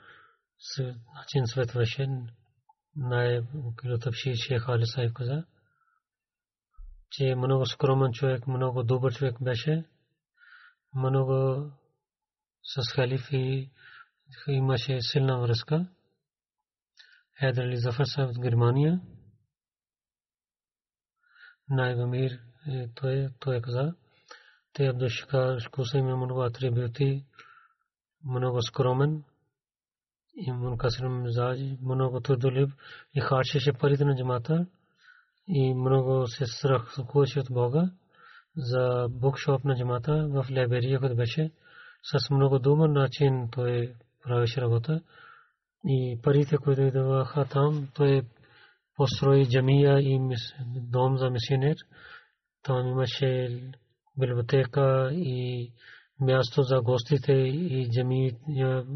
начин 1.16 1.48
светваше. 1.48 2.08
Най-килотъпши 2.96 4.36
шех 4.36 4.70
Али 4.70 4.86
Сахиб 4.86 5.14
каза, 5.14 5.46
че 7.11 7.35
много 7.35 7.67
скромен 7.67 8.13
човек, 8.13 8.47
много 8.47 8.83
добър 8.83 9.15
човек 9.15 9.37
беше, 9.41 9.85
много 10.95 11.67
с 12.63 12.93
халифи 12.93 13.71
имаше 14.49 14.99
силна 15.01 15.41
връзка. 15.41 15.89
Хайдар 17.39 17.63
Али 17.63 17.77
Зафар 17.77 18.05
Сахиб 18.05 18.37
от 18.37 18.43
Германия, 18.43 19.01
Наиб 21.69 21.99
Амир, 21.99 22.41
той, 22.95 23.29
той 23.39 23.61
каза, 23.61 23.95
те 24.73 24.87
Абдул 24.87 25.09
Шикар 25.09 25.59
Шкуса 25.59 25.99
има 25.99 26.17
много 26.17 26.43
атрибути, 26.43 27.25
много 28.25 28.63
скромен, 28.63 29.25
и 30.37 30.53
Мункасир 30.53 31.09
Мизаж, 31.09 31.59
много 31.83 32.21
трудолюб 32.21 32.71
и 33.15 33.21
харчеше 33.21 33.73
парите 33.73 34.05
на 34.05 34.17
джамата 34.17 34.67
и 35.48 35.74
много 35.74 36.28
се 36.28 36.46
страх 36.46 36.94
сукуваше 36.96 37.40
от 37.40 37.48
Бога 37.52 37.92
за 38.58 39.08
букшоп 39.10 39.64
на 39.64 39.76
джамата 39.76 40.28
в 40.30 40.46
Либерия, 40.52 41.00
който 41.00 41.16
беше 41.16 41.52
с 42.04 42.30
много 42.30 42.60
добър 42.60 42.90
начин 42.90 43.50
той 43.52 43.94
правеше 44.24 44.62
работа 44.62 45.02
и 45.86 46.20
парите, 46.24 46.58
които 46.58 46.82
идваха 46.82 47.46
там, 47.46 47.88
той 47.96 48.22
построи 48.96 49.50
джамия 49.50 50.00
и 50.00 50.20
дом 50.76 51.18
за 51.18 51.30
мисионер. 51.30 51.76
Там 52.64 52.88
имаше 52.88 53.62
библиотека 54.20 55.10
и 55.14 55.72
място 56.22 56.62
за 56.62 56.82
гостите 56.82 57.34
и 57.34 57.90
джами 57.90 58.32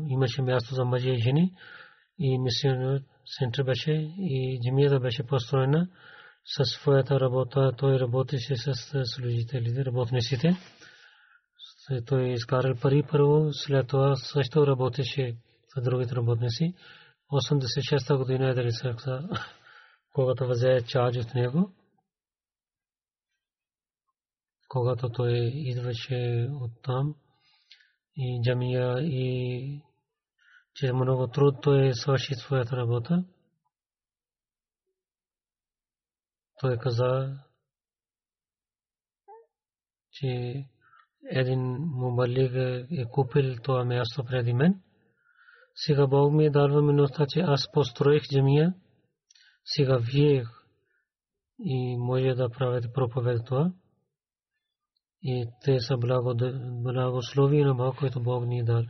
имаше 0.08 0.42
място 0.42 0.76
за 0.76 0.86
мъже 0.86 1.10
и 1.10 1.22
жени 1.22 1.54
и 2.20 2.40
мисионер 2.40 3.02
център 3.40 3.64
беше 3.64 3.92
и 4.18 4.60
джамията 4.66 5.00
беше 5.00 5.24
построена 5.24 5.88
със 6.46 6.70
своята 6.70 7.20
работа. 7.20 7.72
Той 7.78 8.00
работеше 8.00 8.56
с 8.56 8.74
служителите, 9.06 9.86
работниците. 9.86 10.58
Той 12.08 12.30
изкарал 12.30 12.76
пари 12.82 13.04
първо, 13.12 13.54
след 13.54 13.88
това 13.88 14.16
също 14.16 14.68
работеше 14.68 15.36
с 15.78 15.82
другите 15.82 16.16
работници. 16.16 16.74
86-та 17.32 18.18
година 18.18 18.50
е 18.50 18.54
дали 18.54 18.72
съркса, 18.72 19.30
когато 20.14 20.48
взе 20.48 20.82
чарж 20.88 21.18
от 21.18 21.34
него. 21.34 21.72
Когато 24.70 25.10
той 25.10 25.52
идваше 25.54 26.50
от 26.52 26.72
там 26.84 27.16
и 28.16 28.42
джамия 28.46 29.00
и 29.00 29.82
че 30.74 30.94
много 30.94 31.28
труд 31.28 31.56
той 31.62 31.94
свърши 31.94 32.36
своята 32.36 32.78
работа. 32.78 33.24
Той 36.62 36.78
каза, 36.78 37.38
че 40.12 40.54
един 41.32 41.60
мубалиг 41.80 42.52
е 42.92 43.06
купил 43.12 43.56
това 43.64 43.86
място 43.86 44.24
преди 44.24 44.54
мен. 44.54 44.82
Сега 45.76 46.08
Бог 46.08 46.34
ми 46.34 46.46
е 46.46 46.50
дал 46.50 46.82
минута, 46.82 47.26
че 47.30 47.40
аз 47.40 47.72
построих 47.72 48.24
джамия. 48.24 48.74
Сега 49.66 49.98
вие 49.98 50.44
и 51.60 51.98
може 51.98 52.34
да 52.36 52.50
правите 52.50 52.92
проповед 52.94 53.42
това. 53.46 53.74
И 55.24 55.48
те 55.64 55.80
са 55.80 55.98
благослови 56.84 57.64
на 57.64 57.76
Бог, 57.76 57.98
който 57.98 58.24
Бог 58.24 58.46
ни 58.46 58.60
е 58.60 58.64
дал. 58.64 58.84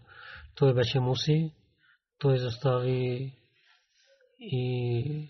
Той 0.56 0.74
беше 0.74 1.00
муси, 1.00 1.54
той 2.20 2.38
застави 2.38 3.34
и 4.40 5.30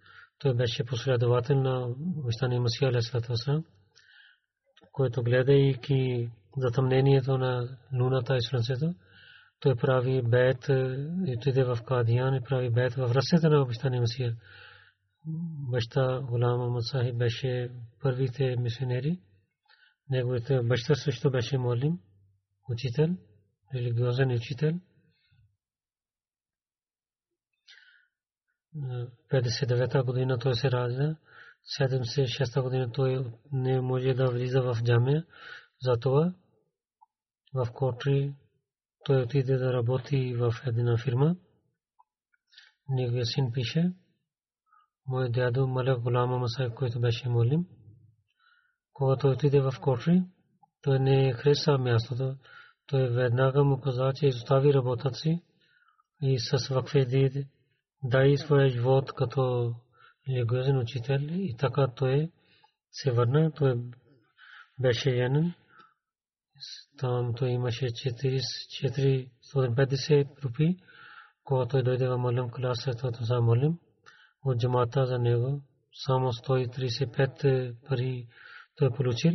той 0.41 0.53
беше 0.53 0.83
последовател 0.83 1.55
на 1.55 1.95
Вистани 2.25 2.59
Масия 2.59 2.89
Алейхиссалам, 2.89 3.63
който 4.91 5.23
гледайки 5.23 6.31
затъмнението 6.57 7.37
на 7.37 7.77
луната 7.99 8.37
и 8.37 8.41
слънцето, 8.41 8.93
той 9.59 9.75
прави 9.75 10.21
бед 10.21 10.67
и 11.27 11.35
отиде 11.37 11.63
в 11.63 11.77
Кадиян 11.85 12.35
и 12.35 12.43
прави 12.43 12.69
бед 12.69 12.93
в 12.93 13.11
ръцете 13.15 13.49
на 13.49 13.65
Вистани 13.65 13.99
Масия. 13.99 14.35
Баща 15.71 16.19
Гулам 16.21 16.71
Мусахи 16.71 17.13
беше 17.13 17.69
първите 18.01 18.55
мисионери. 18.59 19.19
Неговите 20.09 20.61
баща 20.61 20.95
също 20.95 21.31
беше 21.31 21.57
молим, 21.57 21.99
учител, 22.69 23.07
религиозен 23.75 24.31
учител. 24.31 24.71
59-та 28.75 30.03
година 30.03 30.39
той 30.39 30.55
се 30.55 30.71
ражда, 30.71 31.15
76-та 31.79 32.61
година 32.61 32.91
той 32.91 33.25
не 33.51 33.81
може 33.81 34.13
да 34.13 34.31
влиза 34.31 34.61
в 34.61 34.77
джамия, 34.83 35.25
затова 35.81 36.33
в 37.53 37.67
Котри 37.73 38.35
той 39.05 39.21
отиде 39.21 39.57
да 39.57 39.73
работи 39.73 40.35
в 40.35 40.53
една 40.65 40.97
фирма. 40.97 41.35
Неговия 42.89 43.25
син 43.25 43.51
пише, 43.51 43.93
мой 45.07 45.29
дядо 45.29 45.67
Малак 45.67 46.01
Гулама 46.01 46.37
Масай, 46.37 46.69
който 46.69 46.99
беше 46.99 47.29
молим, 47.29 47.65
когато 48.93 49.27
отиде 49.27 49.61
в 49.61 49.73
Котри, 49.81 50.23
той 50.81 50.99
не 50.99 51.33
хареса 51.33 51.77
мястото, 51.77 52.35
той 52.87 53.09
веднага 53.09 53.63
му 53.63 53.81
каза, 53.81 54.13
че 54.15 54.27
изостави 54.27 54.73
работата 54.73 55.15
си 55.15 55.43
и 56.21 56.39
с 56.39 56.67
вакфедид 56.67 57.47
дай 58.03 58.37
своя 58.37 58.69
живот 58.69 59.13
като 59.13 59.73
религиозен 60.29 60.77
учител 60.77 61.19
и 61.21 61.55
така 61.57 61.87
той 61.95 62.31
се 62.91 63.11
върна. 63.11 63.51
Той 63.51 63.75
беше 64.79 65.11
женен. 65.11 65.53
Там 66.97 67.33
той 67.37 67.49
имаше 67.49 67.85
450 67.85 70.43
рупи. 70.43 70.77
Когато 71.43 71.69
той 71.69 71.83
дойде 71.83 72.07
в 72.07 72.17
Малим 72.17 72.49
класа, 72.49 72.91
това 72.91 73.11
за 73.21 73.41
Малим. 73.41 73.79
От 74.45 74.59
джамата 74.59 75.05
за 75.05 75.19
него 75.19 75.61
само 76.05 76.33
135 76.33 77.75
пари 77.87 78.27
той 78.75 78.91
получил. 78.91 79.33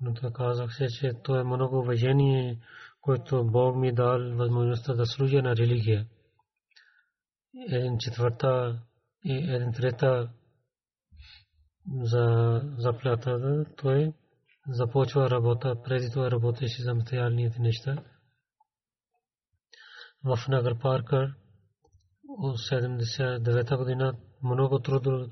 Но 0.00 0.14
той 0.14 0.32
казах 0.32 0.74
се, 0.74 0.88
че 0.88 1.12
то 1.24 1.36
е 1.36 1.44
много 1.44 1.78
уважение 1.78 2.60
който 3.06 3.44
Бог 3.44 3.76
ми 3.76 3.92
дал 3.92 4.36
възможността 4.36 4.94
да 4.94 5.06
служа 5.06 5.42
на 5.42 5.56
религия. 5.56 6.06
Един 7.68 7.98
четвърта 7.98 8.82
и 9.24 9.54
един 9.54 9.72
трета 9.72 10.30
за 12.02 12.60
заплатата, 12.78 13.64
той 13.76 14.12
започва 14.68 15.30
работа, 15.30 15.82
преди 15.84 16.10
това 16.10 16.30
работеше 16.30 16.82
за 16.82 16.94
материалните 16.94 17.60
неща. 17.60 17.96
В 20.24 20.48
Нагар 20.48 20.78
Паркър 20.78 21.34
от 22.28 22.58
79 22.58 23.76
година 23.76 24.14
много 24.42 24.78
трудно, 24.78 25.28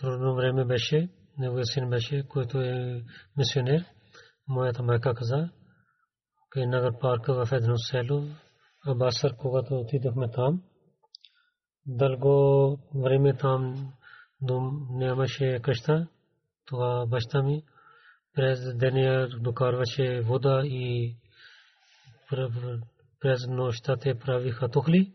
трудно 0.00 0.34
време 0.34 0.64
беше. 0.64 1.08
Неговия 1.38 1.66
син 1.66 1.90
беше, 1.90 2.28
който 2.28 2.60
е 2.60 3.04
мисионер. 3.36 3.84
Моята 4.48 4.82
майка 4.82 5.14
каза, 5.14 5.50
кай 6.54 6.66
Нагар 6.66 6.98
парка 7.00 7.34
в 7.34 7.52
едно 7.52 7.76
село. 7.76 8.24
Абасър, 8.86 9.36
когато 9.36 9.74
отидохме 9.74 10.30
там, 10.30 10.62
дълго 11.86 12.78
време 12.94 13.36
там 13.36 13.92
нямаше 14.90 15.60
къща. 15.62 16.08
Това 16.66 17.06
баща 17.06 17.42
ми 17.42 17.62
през 18.34 18.76
деня 18.76 19.28
докарваше 19.40 20.20
вода 20.20 20.62
и 20.64 21.16
през 23.20 23.46
нощта 23.48 23.96
те 23.96 24.18
правиха 24.18 24.68
тухли 24.68 25.12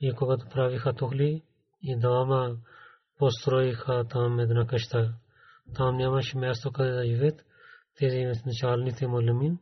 и 0.00 0.12
когато 0.12 0.48
правиха 0.48 0.92
тухли 0.92 1.42
и 1.82 1.98
двама 1.98 2.56
построиха 3.18 4.04
там 4.10 4.40
една 4.40 4.66
къща. 4.66 5.14
Там 5.74 5.96
нямаше 5.96 6.38
място 6.38 6.72
къде 6.72 6.90
да 6.90 7.06
живеят 7.06 7.44
тези 7.98 8.24
началните 8.46 9.06
мулимин. 9.06 9.58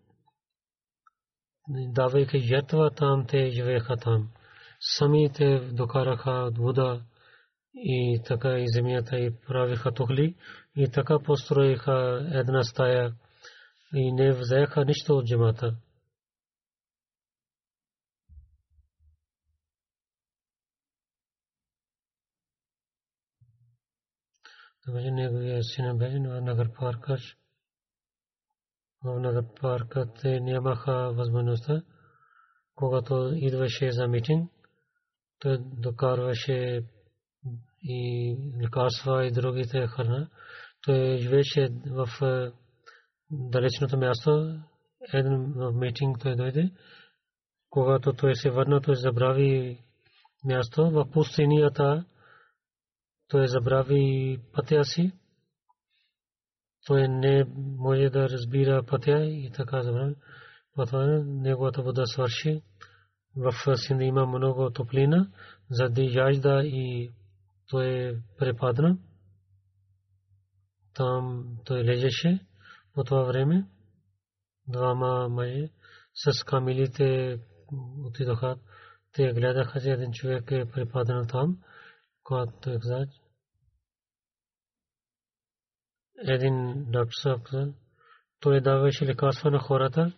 Давайки 1.67 2.39
жертва 2.39 2.91
там 2.91 3.25
те 3.27 3.49
живееха 3.49 3.97
там. 3.97 4.31
Самите 4.79 5.59
докараха 5.59 6.51
вода 6.57 7.01
и 7.73 8.21
така 8.27 8.59
и 8.59 8.67
земята 8.67 9.17
и 9.17 9.31
правиха 9.47 9.91
тухли 9.91 10.35
и 10.75 10.91
така 10.91 11.19
построиха 11.19 12.27
една 12.33 12.63
стая 12.63 13.13
и 13.93 14.11
не 14.11 14.31
взеха 14.31 14.85
нищо 14.85 15.17
от 15.17 15.25
джамата. 15.25 15.75
Takže 24.85 25.11
неговия 25.11 25.63
син 25.63 25.97
беше 25.97 26.19
в 26.19 26.41
Нагар 26.41 26.69
Паркаш. 26.79 27.37
Нагар 29.04 29.44
Парка 29.60 30.06
те 30.20 30.40
нямаха 30.40 31.12
възможността, 31.12 31.82
когато 32.74 33.32
идваше 33.34 33.92
за 33.92 34.08
митинг, 34.08 34.50
той 35.38 35.58
докарваше 35.60 36.84
и 37.82 38.36
лекарства 38.62 39.26
и 39.26 39.32
другите 39.32 39.86
храна. 39.86 40.28
Той 40.82 41.16
живееше 41.16 41.68
в 41.86 42.08
далечното 43.30 43.98
място. 43.98 44.60
Един 45.12 45.52
в 45.52 45.72
митинг 45.72 46.18
той 46.20 46.36
дойде. 46.36 46.70
Когато 47.70 48.12
той 48.12 48.34
се 48.34 48.50
върна, 48.50 48.80
той 48.80 48.96
забрави 48.96 49.78
място 50.44 50.90
в 50.90 51.10
пустинята. 51.10 52.04
Той 53.28 53.48
забрави 53.48 54.38
пътя 54.52 54.84
си. 54.84 55.12
Той 56.86 57.08
не 57.08 57.44
може 57.56 58.10
да 58.10 58.28
разбира 58.28 58.82
пътя 58.82 59.24
и 59.24 59.50
така 59.54 59.82
забрави. 59.82 60.14
Потом 60.74 61.40
неговата 61.40 61.82
вода 61.82 62.06
свърши. 62.06 62.62
В 63.36 63.76
Синда 63.76 64.04
има 64.04 64.26
много 64.26 64.70
топлина, 64.70 65.30
заради 65.70 66.10
яжда 66.14 66.62
и 66.64 67.10
той 67.68 68.18
препадна. 68.38 68.98
Там 70.94 71.44
той 71.64 71.84
лежеше 71.84 72.40
по 72.94 73.04
това 73.04 73.22
време. 73.22 73.66
Двама 74.68 75.28
мъже 75.28 75.68
с 76.14 76.44
камилите 76.44 77.38
отидоха. 78.04 78.56
Те 79.12 79.32
гледаха, 79.32 79.80
че 79.80 79.90
един 79.90 80.12
човек 80.12 80.50
е 80.50 80.70
препаднал 80.70 81.24
там, 81.24 81.58
когато 82.22 82.52
той 82.62 82.78
каза. 82.78 83.06
Един 86.28 86.84
доктор 86.88 87.40
той 88.40 88.60
даваше 88.60 89.06
лекарства 89.06 89.50
на 89.50 89.58
хората. 89.58 90.12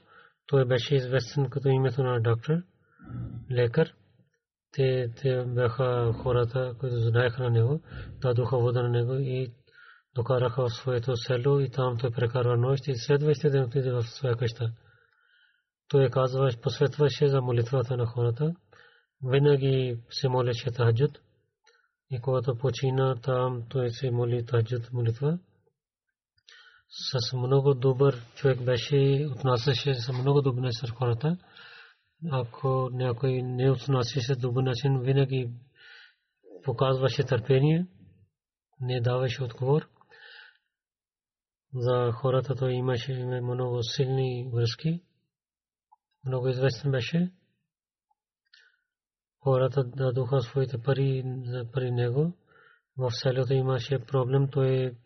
Той 0.47 0.65
беше 0.65 0.95
известен 0.95 1.51
като 1.51 1.69
името 1.69 2.03
на 2.03 2.21
доктор, 2.21 2.63
лекар 3.51 3.93
те, 4.73 5.11
те 5.17 5.45
бяха 5.47 6.13
хората, 6.23 6.75
които 6.81 6.97
знаеха 6.97 7.43
на 7.43 7.51
него, 7.51 7.81
дадоха 8.21 8.59
вода 8.59 8.83
на 8.83 8.89
него 8.89 9.15
и 9.15 9.53
докараха 10.15 10.63
в 10.63 10.75
своето 10.75 11.17
село 11.17 11.61
и 11.61 11.71
там 11.71 11.97
той 11.99 12.11
прекарва 12.11 12.57
нощ 12.57 12.89
и 12.89 12.97
следващия 12.97 13.51
ден 13.51 13.65
отиде 13.65 13.93
в 13.93 14.03
своя 14.03 14.37
къща. 14.37 14.73
Той 15.89 16.11
казва, 16.11 16.51
посветваше 16.63 17.29
за 17.29 17.41
молитвата 17.41 17.97
на 17.97 18.07
хората. 18.07 18.55
Винаги 19.25 19.99
се 20.11 20.29
молеше 20.29 20.71
таджуд. 20.71 21.19
И 22.11 22.21
когато 22.21 22.59
почина 22.59 23.17
там, 23.23 23.63
той 23.69 23.91
се 23.91 24.11
моли 24.11 24.47
таджуд 24.47 24.93
молитва. 24.93 25.39
С 26.93 27.37
много 27.37 27.75
добър 27.75 28.23
човек 28.35 28.65
беше, 28.65 29.29
отнасяше 29.31 29.95
с 29.95 30.13
много 30.13 30.43
добър 30.43 30.71
с 30.71 30.91
хората 30.91 31.39
ако 32.31 32.91
някой 32.93 33.43
не 33.43 33.71
отнасяше 33.71 34.35
добър 34.35 34.63
начин, 34.63 35.01
винаги 35.01 35.51
показваше 36.65 37.25
търпение, 37.25 37.87
не 38.81 39.01
даваше 39.01 39.45
отговор. 39.45 39.89
За 41.75 42.13
хората 42.13 42.55
той 42.55 42.73
имаше 42.73 43.13
много 43.43 43.83
силни 43.83 44.51
връзки. 44.53 45.03
Много 46.27 46.49
известен 46.49 46.91
беше. 46.91 47.33
Хората 49.41 49.85
дадоха 49.85 50.41
своите 50.41 50.83
пари 50.83 51.23
за 51.45 51.71
пари 51.73 51.91
него. 51.91 52.33
В 52.97 53.11
селото 53.11 53.53
имаше 53.53 53.99
проблем, 53.99 54.49
той 54.51 54.97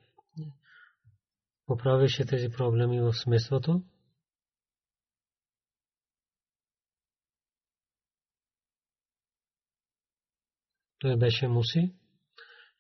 поправише 1.68 2.26
тези 2.26 2.50
проблеми 2.50 3.02
в 3.02 3.14
смесвото. 3.14 3.82
той 11.02 11.18
беше 11.18 11.48
муси. 11.48 11.94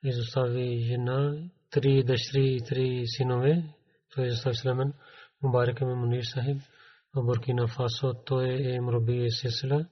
Изостави 0.04 0.80
жена, 0.80 1.44
три 1.70 2.04
дъщери 2.04 2.56
и 2.56 2.62
три 2.62 3.04
синове. 3.08 3.64
Той 4.16 4.28
изостави 4.28 4.56
Слемен, 4.56 4.94
Мубарак 5.44 5.82
ме 5.82 5.96
Мунир 5.96 6.24
Сахиб. 6.24 6.62
В 7.16 7.24
Буркина 7.24 7.68
Фасо 7.68 8.14
той 8.26 8.74
е 8.76 8.82
мроби 8.82 9.30
сесила. 9.30 9.86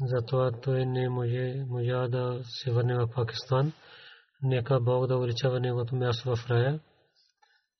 Затова 0.00 0.52
той 0.62 0.86
не 0.86 1.08
може, 1.08 1.64
може 1.68 2.08
да 2.08 2.40
се 2.44 2.72
върне 2.72 2.94
в 2.94 3.08
Пакистан. 3.14 3.72
Нека 4.42 4.80
Бог 4.80 5.06
да 5.06 5.16
увеличава 5.16 5.60
неговото 5.60 5.96
място 5.96 6.36
в 6.36 6.50
рая 6.50 6.80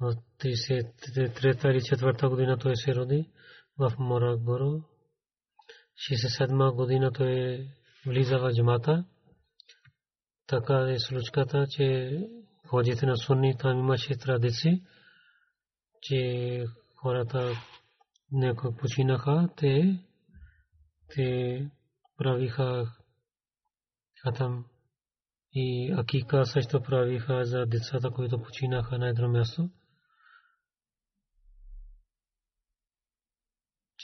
От 0.00 0.18
33 0.40 1.70
или 1.70 1.80
4 1.80 2.28
година 2.28 2.58
той 2.58 2.76
се 2.76 2.94
роди 2.94 3.30
в 3.78 3.92
Морагборо. 3.98 4.82
67 6.10 6.74
година 6.74 7.12
той 7.12 7.68
влиза 8.06 8.38
в 8.38 8.52
джамата. 8.52 9.04
Така 10.46 10.90
е 10.90 10.98
случката, 10.98 11.66
че 11.70 12.18
ходите 12.66 13.06
на 13.06 13.16
сунни, 13.16 13.56
там 13.56 13.78
имаше 13.78 14.18
традиции, 14.18 14.82
че 16.02 16.64
хората 16.96 17.52
някой 18.32 18.76
починаха, 18.76 19.48
те, 19.56 19.98
те 21.08 21.70
правиха 22.16 22.86
хатам 24.22 24.64
и 25.52 25.94
акика 25.96 26.46
също 26.46 26.82
правиха 26.82 27.44
за 27.44 27.66
децата, 27.66 28.10
които 28.10 28.42
починаха 28.42 28.98
на 28.98 29.08
едно 29.08 29.28
място. 29.28 29.70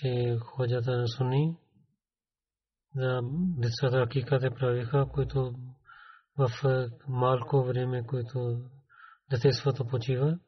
Че 0.00 0.38
ходят 0.40 0.86
на 0.86 1.08
сунни, 1.08 1.56
за 2.94 3.20
децата 3.58 4.02
акиката 4.02 4.50
правиха, 4.50 5.06
които 5.12 5.54
в 6.38 6.50
малко 7.08 7.64
време, 7.64 8.06
които 8.06 8.62
детеството 9.30 9.86
почива, 9.86 10.38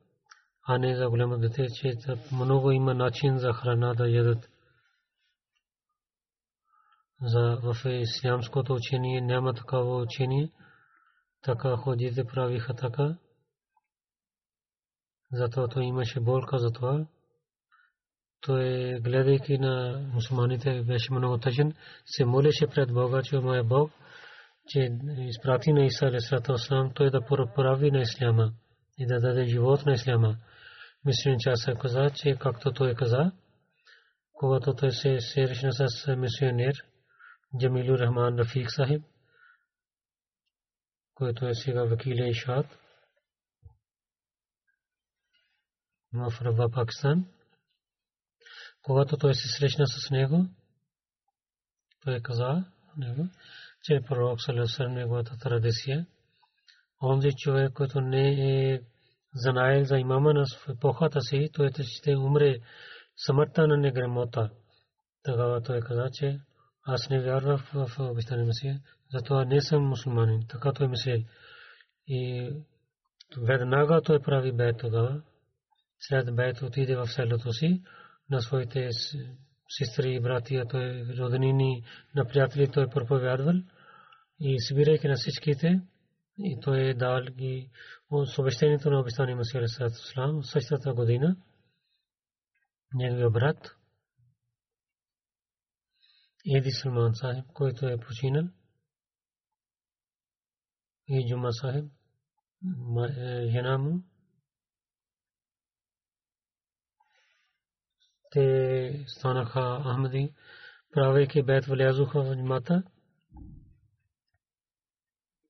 а 0.67 0.79
не 0.79 0.97
за 0.97 1.09
голямо 1.09 1.39
дете, 1.39 1.67
че 1.75 1.95
много 2.33 2.71
има 2.71 2.95
начин 2.95 3.39
за 3.39 3.53
храна 3.53 3.95
да 3.95 4.09
ядат. 4.09 4.49
За 7.23 7.59
в 7.63 7.91
ислямското 7.91 8.75
учение 8.75 9.21
няма 9.21 9.55
такава 9.55 9.97
учение, 9.97 10.53
така 11.43 11.77
ходите 11.77 12.25
правиха 12.25 12.75
така. 12.75 13.19
Затова 15.33 15.83
имаше 15.83 16.21
болка 16.21 16.59
за 16.59 16.71
това 16.71 17.07
той 18.42 19.00
гледайки 19.00 19.58
на 19.58 20.02
мусулманите 20.14 20.84
беше 20.84 21.14
много 21.14 21.38
тъжен, 21.38 21.74
се 22.06 22.26
молеше 22.26 22.68
пред 22.68 22.94
Бога, 22.94 23.22
че 23.24 23.40
моя 23.40 23.64
Бог, 23.64 23.92
че 24.68 24.90
изпрати 25.18 25.74
на 25.74 25.86
Иса 25.86 26.06
Алисалата 26.06 26.54
Ослам, 26.54 26.92
той 26.96 27.12
да 27.12 27.22
прави 27.56 27.92
на 27.92 28.02
Исляма 28.02 28.52
и 28.98 29.06
да 29.06 29.20
даде 29.20 29.46
живот 29.46 29.86
на 29.86 29.94
Исляма. 29.94 30.38
Мислен 31.06 31.36
Часа 31.40 31.76
каза, 31.76 32.10
че 32.16 32.38
както 32.40 32.74
той 32.74 32.96
каза, 32.96 33.32
когато 34.34 34.76
той 34.76 34.92
се 34.92 35.20
срещна 35.20 35.72
с 35.74 36.16
мисионер 36.16 36.74
Джамилур 37.60 38.00
Рахман 38.00 38.40
Рафик 38.40 38.72
Сахиб, 38.72 39.04
който 41.16 41.48
е 41.48 41.54
сега 41.54 41.84
вакиле 41.84 42.30
Ишат 42.30 42.66
в 46.14 46.42
Раба 46.42 46.70
Пакистан. 46.70 47.26
Когато 48.83 49.17
той 49.17 49.35
се 49.35 49.49
срещна 49.49 49.87
с 49.87 50.11
него, 50.11 50.47
той 52.05 52.21
каза 52.21 52.65
него, 52.97 53.29
че 53.83 54.01
пророк 54.09 54.43
Салесър 54.43 54.87
неговата 54.87 55.39
традиция. 55.39 56.07
Онзи 57.03 57.33
човек, 57.37 57.73
който 57.73 58.01
не 58.01 58.31
е 58.73 58.81
занаел 59.35 59.85
за 59.85 59.99
имама 59.99 60.35
на 60.35 60.45
епохата 60.69 61.21
си, 61.21 61.51
той 61.53 61.71
ще 61.83 62.17
умре 62.17 62.59
смъртта 63.27 63.67
на 63.67 63.77
негремота. 63.77 64.51
Тогава 65.23 65.63
той 65.63 65.81
каза, 65.81 66.09
че 66.13 66.41
аз 66.87 67.11
не 67.11 67.21
вярвам 67.21 67.59
в 67.75 67.99
обещания 67.99 68.47
Месия, 68.47 68.81
затова 69.13 69.45
не 69.45 69.61
съм 69.61 69.89
мусулманин. 69.89 70.47
Така 70.49 70.73
той 70.73 70.89
мисли. 70.89 71.27
И 72.07 72.51
веднага 73.37 74.03
той 74.03 74.21
прави 74.21 74.53
бед 74.53 74.79
тогава. 74.79 75.23
След 76.01 76.35
бед 76.37 76.63
отиде 76.63 76.97
в 76.97 77.07
селото 77.07 77.53
си 77.53 77.83
на 78.30 78.42
своите 78.42 78.90
сестри 79.70 80.14
и 80.14 80.20
братия, 80.20 80.68
той 80.68 81.06
роднини, 81.20 81.84
на 82.16 82.26
приятели 82.26 82.72
той 82.72 82.90
проповядвал 82.90 83.56
и 84.40 84.60
събирайки 84.60 85.08
на 85.08 85.16
всичките, 85.16 85.82
и 86.40 86.60
той 86.62 86.80
е 86.80 86.94
дал 86.94 87.22
ги 87.32 87.70
съобщението 88.26 88.90
на 88.90 89.00
обещания 89.00 89.36
Масия 89.36 89.70
Салам 89.70 90.44
същата 90.44 90.94
година. 90.94 91.38
Неговия 92.94 93.30
брат 93.30 93.76
Еди 96.56 96.72
Салман 96.72 97.16
Сахиб, 97.16 97.46
който 97.54 97.88
е 97.88 97.98
починал, 97.98 98.44
и 101.08 101.30
Джума 101.30 101.54
Сахиб, 101.54 101.86
жена 103.52 103.78
му, 103.78 104.04
те 108.32 109.06
станаха 109.08 109.84
Ахмади, 109.84 110.34
правейки 110.94 111.44
бед 111.44 111.66
влязоха 111.66 112.24
в 112.24 112.36
джамата. 112.36 112.84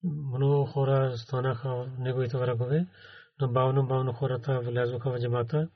Много 0.03 0.65
хора 0.65 1.17
станаха 1.17 1.91
неговите 1.99 2.37
врагове, 2.37 2.87
но 3.41 3.51
бавно 3.51 3.87
бавно 3.87 4.13
хората 4.13 4.59
влязоха 4.59 5.11
в 5.11 5.19
джамата 5.19 5.69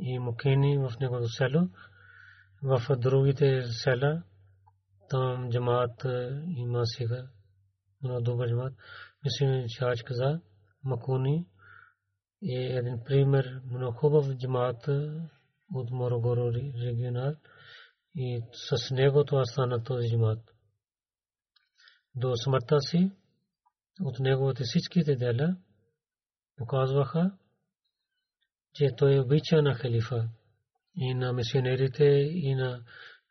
и 0.00 0.18
мукени 0.18 0.78
в 0.78 0.92
неговото 1.00 1.28
село. 1.28 1.68
В 2.62 2.96
другите 2.96 3.62
села 3.62 4.22
там 5.08 5.50
джамат 5.50 6.06
има 6.56 6.86
сега. 6.86 7.26
Много 8.02 8.20
добър 8.20 8.48
джамат. 8.48 8.74
Мисля, 9.24 9.64
че 9.68 9.84
Ач 9.84 10.02
каза, 10.02 10.40
Макуни 10.84 11.46
е 12.42 12.76
един 12.78 13.00
пример, 13.04 13.60
много 13.70 13.92
хубав 13.92 14.36
джамат 14.36 14.88
от 15.73 15.91
Морогоро 15.91 16.53
регионал 16.53 17.35
и 18.15 18.41
с 18.53 18.91
него 18.91 19.23
това 19.23 19.45
стана 19.45 19.83
този 19.83 20.09
джимат. 20.09 20.39
До 22.15 22.35
смъртта 22.35 22.79
си 22.79 23.11
от 24.01 24.19
неговите 24.19 24.63
всичките 24.63 25.15
дела 25.15 25.57
показваха, 26.57 27.31
че 28.73 28.89
той 28.97 29.19
обича 29.19 29.61
на 29.61 29.73
халифа 29.73 30.29
и 30.95 31.13
на 31.13 31.33
мисионерите 31.33 32.03
и 32.33 32.55
на 32.55 32.83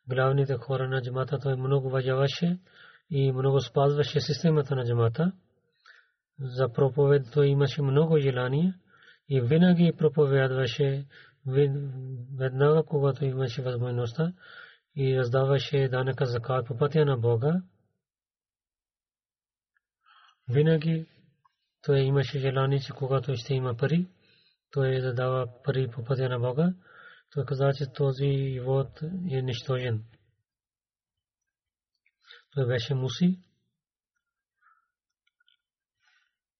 главните 0.09 0.55
хора 0.55 0.89
на 0.89 1.03
джамата. 1.03 1.39
Той 1.39 1.57
много 1.57 1.91
въжаваше 1.91 2.59
и 3.11 3.33
много 3.33 3.61
спазваше 3.61 4.21
системата 4.21 4.75
на 4.75 4.85
джамата. 4.85 5.33
За 6.41 6.73
проповед 6.73 7.23
той 7.33 7.47
имаше 7.47 7.83
много 7.83 8.19
желание 8.19 8.75
и 9.29 9.41
винаги 9.41 9.93
проповядваше 9.99 11.07
веднага, 11.47 12.85
когато 12.87 13.25
имаше 13.25 13.63
възможността 13.63 14.33
и 14.97 15.19
раздаваше 15.19 15.89
данъка 15.89 16.27
закат 16.27 16.67
по 16.67 16.79
пътя 16.79 17.05
на 17.05 17.17
Бога, 17.17 17.63
винаги 20.49 21.07
той 21.83 21.99
имаше 22.01 22.39
желание, 22.39 22.81
че 22.81 22.93
когато 22.93 23.37
ще 23.37 23.55
има 23.55 23.77
пари, 23.77 24.07
той 24.71 25.01
да 25.01 25.15
дава 25.15 25.63
пари 25.63 25.91
по 25.91 26.05
пътя 26.05 26.29
на 26.29 26.39
Бога. 26.39 26.75
Той 27.31 27.45
каза, 27.45 27.73
че 27.77 27.93
този 27.93 28.61
вод 28.61 29.03
е 29.31 29.43
нищожен. 29.43 30.05
Той 32.55 32.67
беше 32.67 32.95
муси 32.95 33.39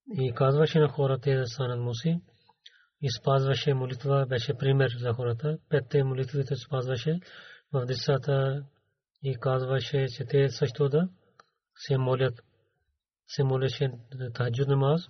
и 0.07 0.33
казваше 0.35 0.79
на 0.79 0.89
хората 0.89 1.37
да 1.37 1.47
станат 1.47 1.81
муси 1.81 2.21
и 3.03 3.11
спазваше 3.11 3.75
молитва, 3.75 4.27
беше 4.29 4.55
пример 4.55 4.91
за 4.99 5.13
хората. 5.13 5.59
Петте 5.69 6.05
молитвите 6.05 6.57
спазваше 6.57 7.21
в 7.73 7.87
децата 7.87 8.65
и 9.23 9.37
казваше, 9.41 10.07
че 10.17 10.25
те 10.25 10.49
също 10.49 10.89
да 10.89 11.09
се 11.77 11.99
молят. 11.99 12.43
Се 13.27 13.45
молеше 13.45 13.93
таджуд 14.35 14.69
намаз 14.69 15.09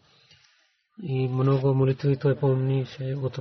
и 1.02 1.28
много 1.28 1.74
молитви 1.74 2.16
той 2.16 2.38
помнише 2.38 3.14
от 3.14 3.38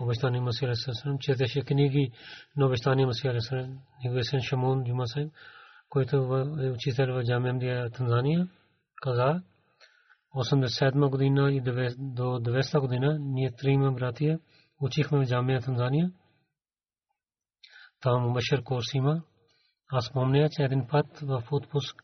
обещания 0.00 0.42
Масия 0.42 0.68
Алисалам, 0.68 1.18
четеше 1.18 1.62
книги 1.62 2.10
на 2.56 2.66
обещания 2.66 3.06
Масия 3.06 3.30
Алисалам, 3.30 3.78
неговия 4.04 4.24
син 4.24 4.40
Шамун 4.42 4.84
който 5.88 6.16
е 6.60 6.70
учител 6.70 7.06
в 7.14 7.22
Джамия 7.24 7.90
Танзания, 7.90 8.48
каза, 9.02 9.42
87 10.34 11.10
година 11.10 11.52
и 11.52 11.60
до 11.60 12.22
900 12.22 12.80
година 12.80 13.18
ние 13.20 13.50
трима 13.56 13.92
братия 13.92 14.38
учихме 14.80 15.18
в 15.18 15.28
джамия 15.28 15.60
Танзания. 15.60 16.12
Там 18.00 18.22
Мушер 18.22 18.62
Корсима. 18.62 19.22
Аз 19.92 20.12
помня, 20.12 20.48
че 20.50 20.62
един 20.62 20.86
път 20.86 21.18
в 21.18 21.42
отпуск 21.50 22.02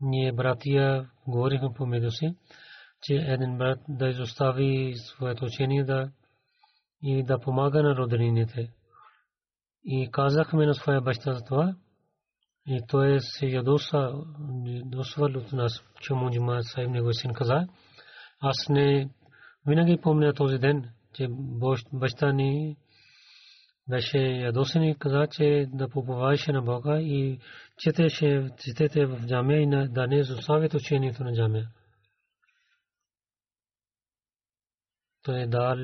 ние 0.00 0.32
братия 0.32 1.10
говорихме 1.26 1.68
помежду 1.76 2.10
си, 2.10 2.36
че 3.02 3.14
един 3.14 3.58
брат 3.58 3.78
да 3.88 4.08
изостави 4.08 4.94
своето 4.96 5.44
учение 5.44 5.84
да 5.84 6.10
и 7.02 7.22
да 7.22 7.38
помага 7.38 7.82
на 7.82 7.96
роднините. 7.96 8.72
И 9.84 10.10
казахме 10.12 10.66
на 10.66 10.74
своя 10.74 11.00
баща 11.00 11.32
за 11.32 11.44
това, 11.44 11.74
и 12.66 12.80
той 12.88 13.20
се 13.20 13.46
ядоса, 13.46 14.12
досвал 14.84 15.24
от 15.24 15.52
нас, 15.52 15.82
че 16.00 16.14
му 16.14 16.30
джима 16.30 16.62
сайб 16.62 16.90
него 16.90 17.12
син 17.12 17.32
каза. 17.32 17.66
Аз 18.40 18.68
не 18.68 19.10
винаги 19.66 20.00
помня 20.02 20.34
този 20.34 20.58
ден, 20.58 20.90
че 21.14 21.28
баща 21.92 22.32
ни 22.32 22.76
беше 23.88 24.18
ядосен 24.18 24.82
и 24.82 24.98
каза, 24.98 25.26
че 25.30 25.66
да 25.68 25.88
поповаваше 25.88 26.52
на 26.52 26.62
Бога 26.62 27.00
и 27.00 27.40
четеше 27.78 28.50
цитете 28.58 29.06
в 29.06 29.26
джамия 29.26 29.62
и 29.62 29.88
да 29.88 30.06
не 30.06 30.22
заставят 30.22 30.74
учението 30.74 31.24
на 31.24 31.34
джамия. 31.34 31.68
Той 35.22 35.42
е 35.42 35.46
дал 35.46 35.76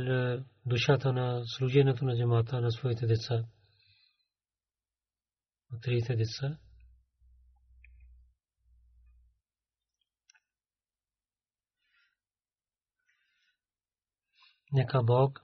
душата 0.66 1.12
на 1.12 1.42
служението 1.44 2.04
на 2.04 2.16
джамата 2.16 2.60
на 2.60 2.70
своите 2.70 3.06
деца. 3.06 3.44
Трите 5.82 6.16
деца. 6.16 6.58
Нека 14.72 15.02
Бог 15.02 15.42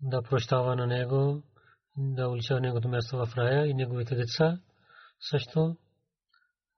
да 0.00 0.22
прощава 0.22 0.76
на 0.76 0.86
него, 0.86 1.42
да 1.96 2.28
уличава 2.28 2.60
неговото 2.60 2.88
място 2.88 3.16
в 3.16 3.36
рая 3.36 3.66
и 3.66 3.74
неговите 3.74 4.14
деца 4.14 4.60
също 5.30 5.76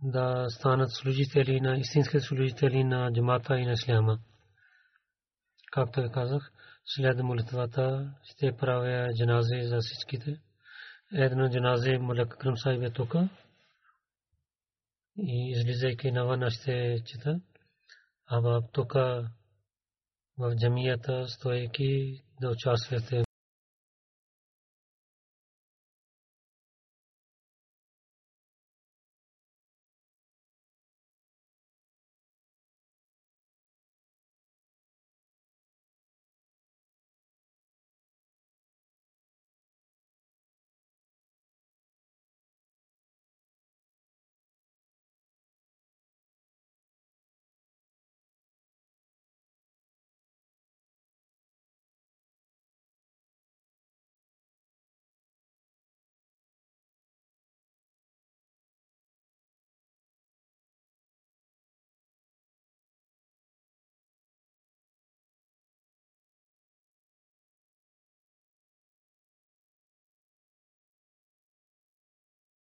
да 0.02 0.46
станат 0.48 0.90
служители 0.90 1.60
на 1.60 1.76
истински 1.76 2.20
служители 2.20 2.84
на 2.84 3.12
джамата 3.12 3.58
и 3.58 3.66
на 3.66 3.72
исляма. 3.72 4.18
Както 5.72 6.02
ви 6.02 6.10
казах, 6.12 6.52
след 6.84 7.18
молитвата 7.18 8.14
ще 8.22 8.56
правя 8.56 9.08
джанази 9.18 9.62
за 9.62 9.78
всичките. 9.80 10.40
Едно 11.12 11.48
джанази 11.48 11.98
Мулак 11.98 12.38
Крам 12.38 12.56
Сайб 12.56 12.82
е 12.82 12.90
тук 12.90 13.14
и 15.18 15.50
излизайки 15.50 16.12
навън 16.12 16.50
ще 16.50 17.02
чета. 17.04 17.40
А 18.26 18.62
тук 18.72 18.94
в 20.39 20.55
джамията, 20.55 21.27
стоейки 21.27 22.21
да 22.41 22.49
участвате 22.49 23.23